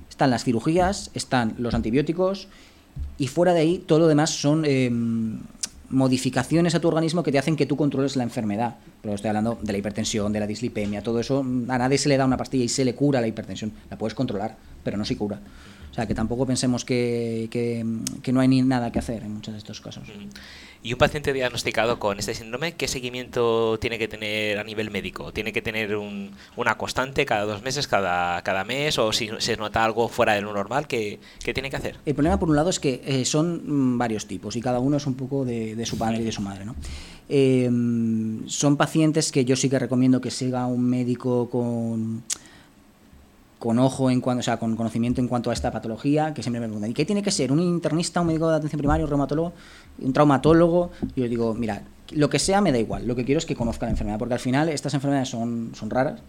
están 0.09 0.29
las 0.29 0.43
cirugías, 0.43 1.09
están 1.13 1.55
los 1.57 1.73
antibióticos 1.73 2.47
y 3.17 3.27
fuera 3.27 3.53
de 3.53 3.61
ahí 3.61 3.77
todo 3.79 3.99
lo 3.99 4.07
demás 4.07 4.29
son 4.29 4.65
em, 4.65 5.39
modificaciones 5.89 6.75
a 6.75 6.79
tu 6.79 6.87
organismo 6.87 7.23
que 7.23 7.31
te 7.31 7.39
hacen 7.39 7.55
que 7.55 7.65
tú 7.65 7.75
controles 7.75 8.15
la 8.15 8.23
enfermedad. 8.23 8.75
Pero 9.01 9.15
estoy 9.15 9.29
hablando 9.29 9.57
de 9.61 9.71
la 9.71 9.77
hipertensión, 9.79 10.31
de 10.31 10.39
la 10.39 10.47
dislipemia, 10.47 11.01
todo 11.01 11.19
eso. 11.19 11.39
A 11.39 11.77
nadie 11.77 11.97
se 11.97 12.09
le 12.09 12.17
da 12.17 12.25
una 12.25 12.37
pastilla 12.37 12.63
y 12.63 12.69
se 12.69 12.85
le 12.85 12.93
cura 12.93 13.21
la 13.21 13.27
hipertensión. 13.27 13.71
La 13.89 13.97
puedes 13.97 14.13
controlar, 14.13 14.55
pero 14.83 14.97
no 14.97 15.05
se 15.05 15.17
cura. 15.17 15.39
O 15.93 15.95
sea, 15.95 16.07
que 16.07 16.15
tampoco 16.15 16.47
pensemos 16.47 16.85
que, 16.85 17.47
que, 17.51 18.33
no 18.33 18.39
hay 18.39 18.47
ni 18.47 18.63
nada 18.63 18.91
que 18.91 18.97
hacer 18.97 19.21
en 19.21 19.35
muchos 19.35 19.53
de 19.53 19.59
estos 19.59 19.79
casos. 19.79 20.07
¿Y 20.81 20.91
un 20.91 20.97
paciente 20.97 21.33
diagnosticado 21.33 21.99
con 21.99 22.17
este 22.17 22.33
síndrome, 22.33 22.73
qué 22.73 22.87
seguimiento 22.87 23.77
tiene 23.79 23.99
que 23.99 24.07
tener 24.07 24.57
a 24.57 24.63
nivel 24.63 24.89
médico? 24.89 25.31
¿Tiene 25.31 25.53
que 25.53 25.61
tener 25.61 25.95
una 26.55 26.77
constante 26.79 27.27
cada 27.27 27.45
dos 27.45 27.61
meses, 27.61 27.87
cada, 27.87 28.41
cada 28.41 28.63
mes? 28.63 28.97
¿O 28.97 29.13
si 29.13 29.29
se 29.37 29.55
nota 29.55 29.85
algo 29.85 30.09
fuera 30.09 30.33
de 30.33 30.41
lo 30.41 30.51
normal, 30.51 30.87
¿qué, 30.87 31.19
tiene 31.53 31.69
que 31.69 31.75
hacer? 31.75 31.97
El 32.07 32.15
problema, 32.15 32.39
por 32.39 32.49
un 32.49 32.55
lado, 32.55 32.71
es 32.71 32.79
que 32.79 33.03
eh, 33.05 33.23
son 33.23 33.61
mm, 33.93 33.97
varios 33.99 34.25
tipos 34.25 34.55
y 34.55 34.61
cada 34.61 34.79
uno 34.79 34.97
es 34.97 35.05
un 35.05 35.13
poco 35.13 35.45
de, 35.45 35.85
su 35.85 35.99
padre 35.99 36.21
y 36.21 36.23
de 36.23 36.31
su 36.31 36.41
madre. 36.41 36.65
¿no? 36.65 36.75
Em, 37.29 38.47
son 38.47 38.77
pacientes 38.77 39.31
que 39.31 39.45
yo 39.45 39.55
sí 39.55 39.69
que 39.69 39.77
recomiendo 39.77 40.21
que 40.21 40.31
siga 40.31 40.65
un 40.65 40.89
médico 40.89 41.51
con 41.51 42.23
con 43.63 43.79
ojo 43.79 44.11
en 44.11 44.19
cuanto, 44.19 44.41
o 44.41 44.43
sea, 44.43 44.57
con 44.57 44.75
conocimiento 44.75 45.21
en 45.21 45.29
cuanto 45.29 45.49
a 45.49 45.53
esta 45.53 45.71
patología, 45.71 46.33
que 46.33 46.43
siempre 46.43 46.59
me 46.59 46.67
preguntan, 46.67 46.91
¿y 46.91 46.93
qué 46.93 47.05
tiene 47.05 47.23
que 47.23 47.31
ser? 47.31 47.49
¿Un 47.49 47.61
internista, 47.61 48.19
un 48.19 48.27
médico 48.27 48.49
de 48.49 48.57
atención 48.57 48.77
primaria, 48.77 49.05
un 49.05 49.09
reumatólogo, 49.09 49.53
un 49.99 50.11
traumatólogo? 50.11 50.91
Yo 51.15 51.29
digo, 51.29 51.53
mira, 51.53 51.81
lo 52.11 52.29
que 52.29 52.39
sea 52.39 52.59
me 52.59 52.73
da 52.73 52.77
igual, 52.77 53.07
lo 53.07 53.15
que 53.15 53.23
quiero 53.23 53.39
es 53.39 53.45
que 53.45 53.55
conozca 53.55 53.85
la 53.85 53.91
enfermedad, 53.91 54.19
porque 54.19 54.33
al 54.33 54.41
final 54.41 54.67
estas 54.67 54.93
enfermedades 54.95 55.29
son, 55.29 55.71
son 55.75 55.89
raras 55.89 56.19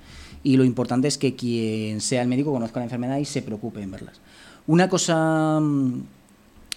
y 0.45 0.57
lo 0.57 0.63
importante 0.63 1.09
es 1.09 1.19
que 1.19 1.35
quien 1.35 2.01
sea 2.01 2.23
el 2.23 2.29
médico 2.29 2.53
conozca 2.53 2.79
la 2.79 2.85
enfermedad 2.85 3.19
y 3.19 3.25
se 3.25 3.43
preocupe 3.43 3.83
en 3.83 3.91
verlas. 3.91 4.21
Una 4.69 4.89
cosa 4.89 5.61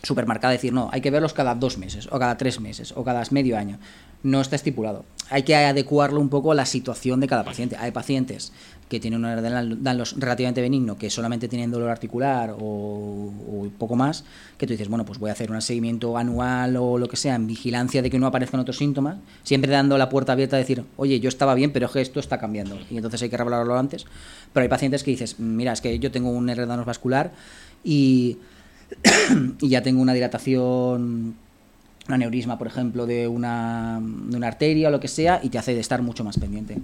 mm, 0.02 0.06
súper 0.06 0.26
marcada, 0.26 0.54
decir, 0.54 0.74
no, 0.74 0.90
hay 0.92 1.02
que 1.02 1.12
verlos 1.12 1.34
cada 1.34 1.56
dos 1.56 1.78
meses, 1.78 2.08
o 2.12 2.20
cada 2.20 2.38
tres 2.38 2.60
meses, 2.60 2.94
o 2.96 3.04
cada 3.04 3.24
medio 3.32 3.58
año. 3.58 3.80
No 4.24 4.42
está 4.42 4.56
estipulado. 4.56 5.06
Hay 5.30 5.44
que 5.44 5.56
adecuarlo 5.56 6.20
un 6.20 6.30
poco 6.30 6.52
a 6.52 6.56
la 6.56 6.66
situación 6.66 7.20
de 7.20 7.28
cada 7.28 7.44
paciente. 7.44 7.78
Hay 7.78 7.92
pacientes 7.92 8.52
que 8.90 9.00
tienen 9.00 9.24
un 9.24 9.84
Danlos 9.84 10.16
relativamente 10.18 10.62
benigno, 10.62 10.98
que 10.98 11.10
solamente 11.10 11.48
tienen 11.48 11.72
dolor 11.72 11.90
articular 11.90 12.56
o, 12.58 13.68
poco 13.78 13.96
más, 13.96 14.24
que 14.58 14.66
tú 14.66 14.74
dices, 14.74 14.88
bueno, 14.88 15.06
pues 15.06 15.20
voy 15.20 15.30
a 15.30 15.34
hacer 15.34 15.52
un 15.52 15.62
seguimiento 15.62 16.18
anual 16.18 16.78
o 16.78 16.98
lo 16.98 17.08
que 17.08 17.18
sea, 17.18 17.36
en 17.36 17.48
vigilancia 17.48 18.02
de 18.02 18.10
que 18.10 18.18
no 18.18 18.28
aparezcan 18.28 18.60
otros 18.60 18.78
síntomas, 18.78 19.18
siempre 19.44 19.72
dando 19.72 19.98
la 19.98 20.10
puerta 20.10 20.32
abierta 20.32 20.56
a 20.56 20.60
decir, 20.60 20.84
oye, 20.96 21.20
yo 21.20 21.28
estaba 21.28 21.54
bien, 21.54 21.72
pero 21.72 21.88
es 21.88 21.96
esto 21.98 22.20
está 22.20 22.40
cambiando, 22.40 22.80
y 22.90 22.96
entonces 22.96 23.22
hay 23.22 23.30
que 23.30 23.38
revelarlo 23.38 23.78
antes. 23.78 24.06
Pero 24.54 24.64
hay 24.64 24.70
pacientes 24.70 25.04
que 25.04 25.12
dices, 25.12 25.40
mira, 25.40 25.74
es 25.74 25.82
que 25.82 26.00
yo 26.00 26.12
tengo 26.12 26.30
un 26.30 26.50
herdanos 26.50 26.86
vascular 26.86 27.34
y, 27.84 28.38
y 29.62 29.70
ya 29.70 29.82
tengo 29.82 30.02
una 30.02 30.14
dilatación 30.14 31.36
un 32.08 32.14
aneurisma, 32.14 32.58
por 32.58 32.68
ejemplo, 32.68 33.06
de 33.06 33.28
una, 33.28 34.00
de 34.02 34.38
una 34.38 34.48
arteria 34.48 34.88
o 34.88 34.92
lo 34.92 35.00
que 35.00 35.08
sea, 35.08 35.40
y 35.44 35.50
te 35.50 35.58
hace 35.58 35.74
de 35.74 35.82
estar 35.82 36.02
mucho 36.02 36.24
más 36.24 36.40
pendiente. 36.40 36.78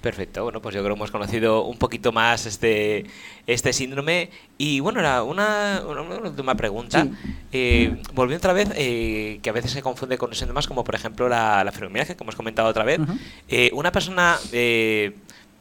Perfecto, 0.00 0.44
bueno, 0.44 0.62
pues 0.62 0.72
yo 0.72 0.82
creo 0.82 0.94
que 0.94 0.98
hemos 0.98 1.10
conocido 1.10 1.64
un 1.64 1.78
poquito 1.78 2.12
más 2.12 2.46
este, 2.46 3.06
este 3.46 3.72
síndrome. 3.72 4.30
Y 4.56 4.78
bueno, 4.78 5.00
era 5.00 5.24
una, 5.24 5.82
última 6.22 6.54
pregunta. 6.54 7.08
Eh, 7.50 8.00
volviendo 8.14 8.38
otra 8.38 8.52
vez, 8.52 8.68
eh, 8.76 9.40
que 9.42 9.50
a 9.50 9.52
veces 9.52 9.72
se 9.72 9.82
confunde 9.82 10.16
con 10.16 10.32
síntomas 10.32 10.68
como 10.68 10.84
por 10.84 10.94
ejemplo 10.94 11.28
la, 11.28 11.64
la 11.64 11.72
fibromialgia, 11.72 12.16
que 12.16 12.22
hemos 12.22 12.36
comentado 12.36 12.68
otra 12.68 12.84
vez. 12.84 13.00
Eh, 13.48 13.70
una 13.72 13.90
persona 13.90 14.38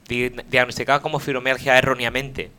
diagnosticada 0.07 0.99
como 1.01 1.19
fibromialgia 1.19 1.75
erróneamente, 1.79 2.51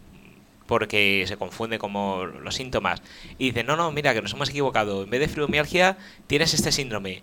porque 0.66 1.24
se 1.26 1.36
confunde 1.36 1.78
como 1.78 2.24
los 2.24 2.54
síntomas, 2.54 3.02
y 3.38 3.46
dice, 3.46 3.64
no, 3.64 3.76
no, 3.76 3.90
mira, 3.92 4.14
que 4.14 4.22
nos 4.22 4.32
hemos 4.32 4.50
equivocado, 4.50 5.04
en 5.04 5.10
vez 5.10 5.20
de 5.20 5.28
fibromialgia 5.28 5.96
tienes 6.26 6.54
este 6.54 6.72
síndrome. 6.72 7.22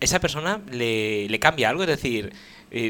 ¿Esa 0.00 0.20
persona 0.20 0.60
le, 0.70 1.28
le 1.28 1.38
cambia 1.38 1.70
algo? 1.70 1.82
Es 1.82 1.88
decir, 1.88 2.32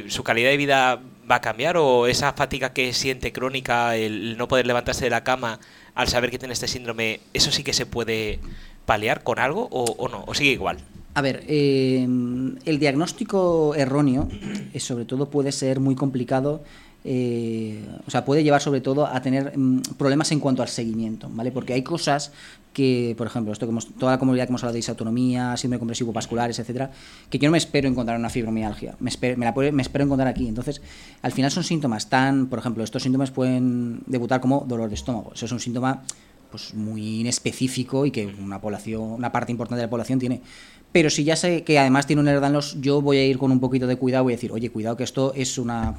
su 0.09 0.23
calidad 0.25 0.51
de 0.51 0.57
vida 0.57 1.01
va 1.31 1.37
a 1.37 1.41
cambiar 1.41 1.77
o 1.77 2.07
esa 2.07 2.33
fatiga 2.33 2.73
que 2.73 2.93
siente 2.93 3.33
crónica, 3.33 3.97
el 3.97 4.37
no 4.37 4.49
poder 4.49 4.67
levantarse 4.67 5.05
de 5.05 5.11
la 5.11 5.25
cama 5.25 5.61
al 5.95 6.09
saber 6.09 6.31
que 6.31 6.39
tiene 6.39 6.55
este 6.55 6.69
síndrome, 6.69 7.21
eso 7.33 7.51
sí 7.51 7.63
que 7.63 7.73
se 7.73 7.87
puede 7.87 8.41
paliar 8.85 9.23
con 9.23 9.39
algo 9.39 9.69
o, 9.71 10.09
no, 10.09 10.25
o 10.27 10.35
sigue 10.35 10.51
igual. 10.51 10.79
A 11.15 11.23
ver, 11.23 11.45
eh, 11.49 12.03
el 12.03 12.79
diagnóstico 12.79 13.75
erróneo, 13.75 14.29
eh, 14.75 14.81
sobre 14.81 15.07
todo, 15.07 15.31
puede 15.31 15.51
ser 15.53 15.81
muy 15.81 15.95
complicado 15.95 16.63
eh, 17.09 17.85
o 18.05 18.11
sea, 18.11 18.25
puede 18.25 18.43
llevar 18.43 18.61
sobre 18.61 18.81
todo 18.81 19.07
a 19.07 19.23
tener 19.23 19.57
mm, 19.57 19.81
problemas 19.97 20.33
en 20.33 20.41
cuanto 20.41 20.63
al 20.63 20.69
seguimiento, 20.69 21.29
¿vale? 21.31 21.53
Porque 21.53 21.73
hay 21.73 21.83
cosas 21.83 22.33
que, 22.73 23.15
por 23.17 23.29
ejemplo, 23.29 23.53
esto 23.53 23.65
que 23.65 23.71
hemos, 23.71 23.87
toda 23.95 24.11
la 24.11 24.19
comunidad 24.19 24.47
que 24.47 24.51
hemos 24.51 24.65
hablado 24.65 24.73
de 24.73 24.79
disautonomía, 24.79 25.57
síndrome 25.57 25.79
compresivo 25.79 26.13
vasculares, 26.13 26.59
etcétera, 26.59 26.91
que 27.31 27.39
yo 27.39 27.47
no 27.47 27.53
me 27.53 27.59
espero 27.59 27.89
encontrar 27.89 28.19
una 28.19 28.29
fibromialgia, 28.29 28.97
me 28.99 29.09
espero, 29.09 29.39
la 29.39 29.55
me 29.71 29.83
espero 29.83 30.05
encontrar 30.05 30.27
aquí. 30.27 30.49
Entonces, 30.49 30.83
al 31.23 31.31
final 31.31 31.53
son 31.53 31.63
síntomas 31.63 32.09
tan, 32.09 32.49
por 32.49 32.59
ejemplo, 32.59 32.83
estos 32.83 33.05
síntomas 33.05 33.31
pueden 33.31 34.01
debutar 34.07 34.41
como 34.41 34.65
dolor 34.67 34.89
de 34.89 34.97
estómago. 34.97 35.31
Eso 35.33 35.47
es 35.47 35.53
un 35.53 35.61
síntoma 35.61 36.03
pues 36.51 36.75
muy 36.75 37.21
inespecífico 37.21 38.05
y 38.05 38.11
que 38.11 38.27
una 38.27 38.61
población, 38.61 39.03
una 39.03 39.31
parte 39.31 39.53
importante 39.53 39.79
de 39.79 39.87
la 39.87 39.91
población 39.91 40.19
tiene. 40.19 40.43
Pero 40.91 41.09
si 41.09 41.23
ya 41.23 41.37
sé 41.37 41.63
que 41.63 41.79
además 41.79 42.09
tiene 42.09 42.21
un 42.21 42.29
herdanos, 42.29 42.81
yo 42.81 43.01
voy 43.01 43.19
a 43.19 43.25
ir 43.25 43.39
con 43.39 43.53
un 43.53 43.61
poquito 43.61 43.87
de 43.87 43.95
cuidado, 43.95 44.27
a 44.27 44.31
decir, 44.33 44.51
oye, 44.51 44.71
cuidado 44.71 44.97
que 44.97 45.05
esto 45.05 45.33
es 45.35 45.57
una 45.57 45.95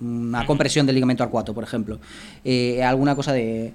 una 0.00 0.46
compresión 0.46 0.86
del 0.86 0.94
ligamento 0.94 1.22
arcuato, 1.22 1.54
por 1.54 1.64
ejemplo, 1.64 1.98
eh, 2.44 2.82
alguna 2.82 3.14
cosa 3.14 3.32
de 3.32 3.72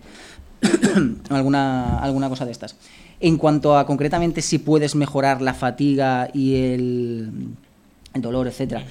alguna 1.30 2.00
alguna 2.00 2.30
cosa 2.30 2.46
de 2.46 2.52
estas. 2.52 2.76
En 3.20 3.38
cuanto 3.38 3.78
a 3.78 3.86
concretamente 3.86 4.42
si 4.42 4.60
puedes 4.60 4.96
mejorar 4.96 5.42
la 5.42 5.54
fatiga 5.54 6.30
y 6.34 6.56
el, 6.56 7.32
dolor, 8.14 8.48
etcétera, 8.48 8.84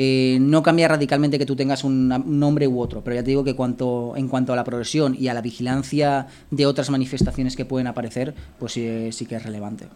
Eh, 0.00 0.38
no 0.40 0.62
cambia 0.62 0.86
radicalmente 0.86 1.40
que 1.40 1.46
tú 1.46 1.56
tengas 1.56 1.82
un, 1.82 2.06
nombre 2.38 2.68
u 2.68 2.78
otro, 2.78 3.02
pero 3.02 3.16
ya 3.16 3.24
te 3.24 3.30
digo 3.30 3.42
que 3.42 3.56
cuanto, 3.56 4.14
en 4.14 4.28
cuanto 4.28 4.52
a 4.52 4.56
la 4.56 4.62
progresión 4.62 5.16
y 5.18 5.26
a 5.26 5.34
la 5.34 5.40
vigilancia 5.40 6.28
de 6.52 6.66
otras 6.66 6.88
manifestaciones 6.90 7.56
que 7.56 7.64
pueden 7.64 7.88
aparecer, 7.88 8.32
pues 8.60 8.74
sí, 8.74 9.10
sí 9.10 9.26
que 9.26 9.34
es 9.34 9.42
relevante. 9.42 9.86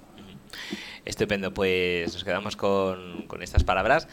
Estupendo, 1.04 1.52
pues 1.52 2.12
nos 2.12 2.22
quedamos 2.22 2.54
con, 2.54 3.22
con, 3.26 3.42
estas 3.42 3.64
palabras 3.64 4.06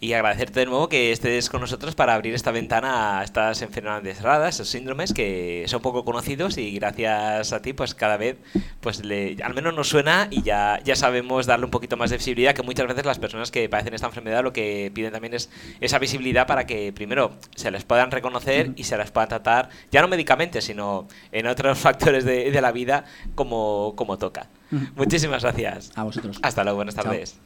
y 0.00 0.12
agradecerte 0.12 0.60
de 0.60 0.66
nuevo 0.66 0.90
que 0.90 1.10
estés 1.10 1.48
con 1.48 1.62
nosotros 1.62 1.94
para 1.94 2.14
abrir 2.14 2.34
esta 2.34 2.50
ventana 2.50 3.20
a 3.20 3.24
estas 3.24 3.62
enfermedades 3.62 4.20
raras, 4.20 4.56
esos 4.56 4.68
síndromes 4.68 5.14
que 5.14 5.64
son 5.66 5.80
poco 5.80 6.04
conocidos 6.04 6.58
y 6.58 6.72
gracias 6.72 7.54
a 7.54 7.62
ti 7.62 7.72
pues 7.72 7.94
cada 7.94 8.18
vez 8.18 8.36
pues 8.82 9.02
le, 9.02 9.38
al 9.42 9.54
menos 9.54 9.74
nos 9.74 9.88
suena 9.88 10.28
y 10.30 10.42
ya, 10.42 10.78
ya 10.84 10.94
sabemos 10.94 11.46
darle 11.46 11.64
un 11.64 11.70
poquito 11.70 11.96
más 11.96 12.10
de 12.10 12.18
visibilidad 12.18 12.54
que 12.54 12.62
muchas 12.62 12.86
veces 12.86 13.06
las 13.06 13.18
personas 13.18 13.50
que 13.50 13.70
padecen 13.70 13.94
esta 13.94 14.08
enfermedad 14.08 14.44
lo 14.44 14.52
que 14.52 14.92
piden 14.94 15.12
también 15.12 15.32
es 15.32 15.48
esa 15.80 15.98
visibilidad 15.98 16.46
para 16.46 16.66
que 16.66 16.92
primero 16.92 17.32
se 17.54 17.70
les 17.70 17.84
puedan 17.84 18.10
reconocer 18.10 18.72
y 18.76 18.84
se 18.84 18.98
las 18.98 19.10
puedan 19.10 19.30
tratar 19.30 19.70
ya 19.90 20.02
no 20.02 20.08
médicamente 20.08 20.60
sino 20.60 21.08
en 21.32 21.46
otros 21.46 21.78
factores 21.86 22.26
de, 22.26 22.50
de 22.50 22.60
la 22.60 22.72
vida 22.72 23.06
como, 23.34 23.94
como 23.96 24.18
toca. 24.18 24.48
Muchísimas 24.96 25.42
gracias. 25.42 25.92
A 25.96 26.04
vosotros. 26.04 26.38
Hasta 26.42 26.64
luego, 26.64 26.76
buenas 26.76 26.94
tardes. 26.94 27.38